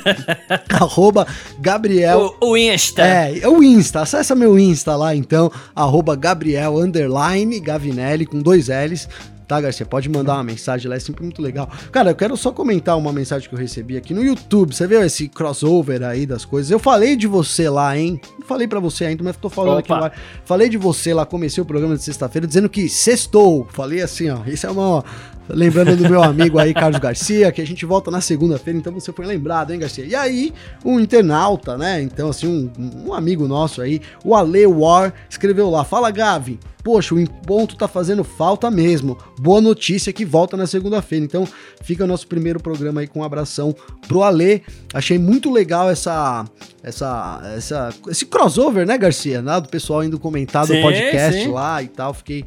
[0.71, 1.27] arroba
[1.59, 2.37] Gabriel.
[2.41, 3.03] O, o, Insta.
[3.03, 4.03] É, é o Insta.
[4.03, 5.51] Acessa meu Insta lá então.
[5.75, 9.09] Arroba Gabriel underline Gavinelli com dois L's
[9.51, 9.85] tá, Garcia?
[9.85, 11.69] Pode mandar uma mensagem lá, é sempre muito legal.
[11.91, 14.73] Cara, eu quero só comentar uma mensagem que eu recebi aqui no YouTube.
[14.73, 16.71] Você viu esse crossover aí das coisas?
[16.71, 18.21] Eu falei de você lá, hein?
[18.39, 19.81] Não falei para você ainda, mas tô falando Opa.
[19.81, 20.13] aqui lá.
[20.45, 23.67] Falei de você lá, comecei o programa de sexta-feira dizendo que sextou.
[23.73, 24.39] Falei assim, ó.
[24.47, 25.05] Isso é uma.
[25.49, 29.13] Lembrando do meu amigo aí, Carlos Garcia, que a gente volta na segunda-feira, então você
[29.13, 30.05] foi lembrado, hein, Garcia?
[30.05, 32.01] E aí, um internauta, né?
[32.01, 32.47] Então, assim,
[32.79, 36.57] um, um amigo nosso aí, o Ale War, escreveu lá: Fala, Gavi.
[36.83, 39.19] Poxa, o Ponto tá fazendo falta mesmo.
[39.39, 41.25] Boa notícia que volta na segunda-feira.
[41.25, 41.47] Então,
[41.83, 43.75] fica o nosso primeiro programa aí com um abração
[44.07, 44.61] pro Alê.
[44.93, 46.45] Achei muito legal essa,
[46.83, 49.43] essa, essa, esse crossover, né, Garcia?
[49.43, 49.61] Né?
[49.61, 51.49] Do pessoal indo comentar do podcast sim.
[51.49, 52.15] lá e tal.
[52.15, 52.45] Fiquei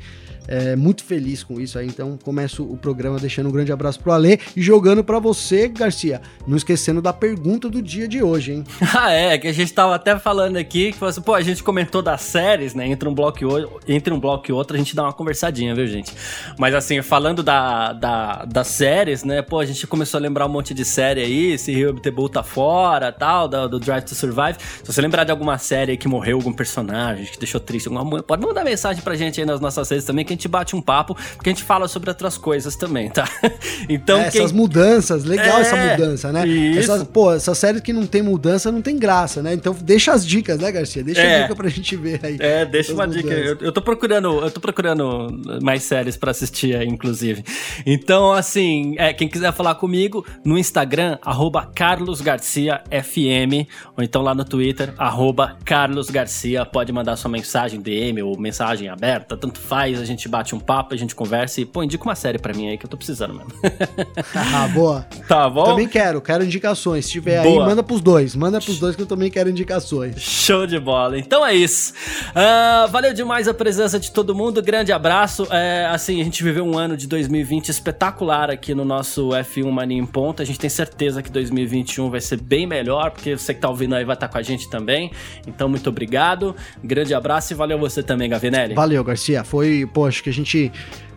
[0.47, 1.87] é, muito feliz com isso aí.
[1.87, 6.21] Então começo o programa deixando um grande abraço pro Ale e jogando para você, Garcia.
[6.47, 8.63] Não esquecendo da pergunta do dia de hoje, hein?
[8.95, 12.01] ah, é, que a gente tava até falando aqui que assim, pô, a gente comentou
[12.01, 12.87] das séries, né?
[12.87, 15.73] Entre um bloco e outro, entre um bloco e outro, a gente dá uma conversadinha,
[15.75, 16.11] viu, gente?
[16.57, 19.41] Mas assim, falando da, da, das séries, né?
[19.41, 22.43] Pô, a gente começou a lembrar um monte de série aí, se Rio Bull tá
[22.43, 24.57] fora, tal, do, do, Drive to Survive.
[24.83, 28.45] Se você lembrar de alguma série que morreu algum personagem, que deixou triste, alguma, pode
[28.45, 30.81] mandar mensagem pra gente aí nas nossas redes também, que que a gente bate um
[30.81, 33.27] papo, porque a gente fala sobre outras coisas também, tá?
[33.89, 34.39] Então, é, quem...
[34.41, 36.47] essas mudanças, legal é, essa mudança, né?
[36.47, 36.91] Isso.
[36.91, 39.53] Essa, pô, essa série que não tem mudança não tem graça, né?
[39.53, 41.03] Então deixa as dicas, né, Garcia?
[41.03, 41.39] Deixa é.
[41.39, 42.37] a dica pra gente ver aí.
[42.39, 43.23] É, deixa uma mudanças.
[43.23, 43.35] dica.
[43.35, 45.27] Eu, eu tô procurando, eu tô procurando
[45.61, 47.43] mais séries para assistir aí, inclusive.
[47.85, 53.67] Então, assim, é, quem quiser falar comigo no Instagram, arroba carlosgarciafm,
[53.97, 59.35] ou então lá no Twitter, arroba carlosgarcia, pode mandar sua mensagem DM ou mensagem aberta,
[59.35, 62.15] tanto faz, a gente gente bate um papo, a gente conversa e, pô, indica uma
[62.15, 63.51] série pra mim aí que eu tô precisando mesmo.
[64.35, 65.05] ah, boa.
[65.27, 65.63] Tá bom?
[65.63, 67.05] Também quero, quero indicações.
[67.05, 67.63] Se tiver boa.
[67.63, 68.35] aí, manda pros dois.
[68.35, 70.19] Manda pros dois que eu também quero indicações.
[70.19, 71.17] Show de bola.
[71.17, 71.93] Então é isso.
[72.29, 74.61] Uh, valeu demais a presença de todo mundo.
[74.61, 75.47] Grande abraço.
[75.49, 79.97] É, assim, a gente viveu um ano de 2020 espetacular aqui no nosso F1 Mania
[79.97, 80.41] em Ponto.
[80.41, 83.95] A gente tem certeza que 2021 vai ser bem melhor, porque você que tá ouvindo
[83.95, 85.09] aí vai estar tá com a gente também.
[85.47, 86.55] Então, muito obrigado.
[86.83, 88.75] Grande abraço e valeu você também, Gavinelli.
[88.75, 89.43] Valeu, Garcia.
[89.43, 90.71] Foi, pô, acho que a gente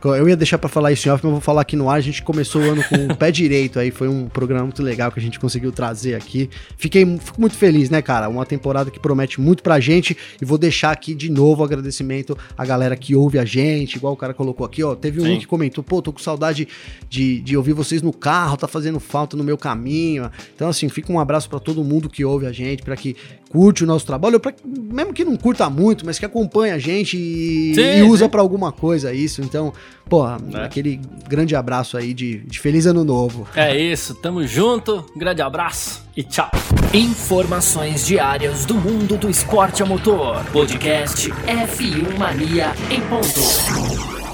[0.04, 1.96] eu ia deixar para falar isso em off, mas vou falar aqui no ar.
[1.96, 3.90] A gente começou o ano com o pé direito aí.
[3.90, 6.50] Foi um programa muito legal que a gente conseguiu trazer aqui.
[6.76, 8.28] Fiquei fico muito feliz, né, cara?
[8.28, 10.16] Uma temporada que promete muito pra gente.
[10.40, 14.12] E vou deixar aqui de novo o agradecimento à galera que ouve a gente, igual
[14.12, 14.94] o cara colocou aqui, ó.
[14.94, 16.68] Teve um que comentou, pô, tô com saudade
[17.08, 20.30] de, de ouvir vocês no carro, tá fazendo falta no meu caminho.
[20.54, 23.16] Então, assim, fica um abraço para todo mundo que ouve a gente, para que
[23.50, 27.16] curte o nosso trabalho, pra, mesmo que não curta muito, mas que acompanha a gente
[27.16, 29.40] e, sim, e usa para alguma coisa isso.
[29.40, 29.72] Então,
[30.08, 30.64] pô, é.
[30.64, 33.46] aquele grande abraço aí de, de feliz ano novo.
[33.54, 36.50] É isso, tamo junto, grande abraço e tchau.
[36.92, 40.44] Informações diárias do mundo do esporte a motor.
[40.52, 44.25] Podcast F1 Mania em ponto.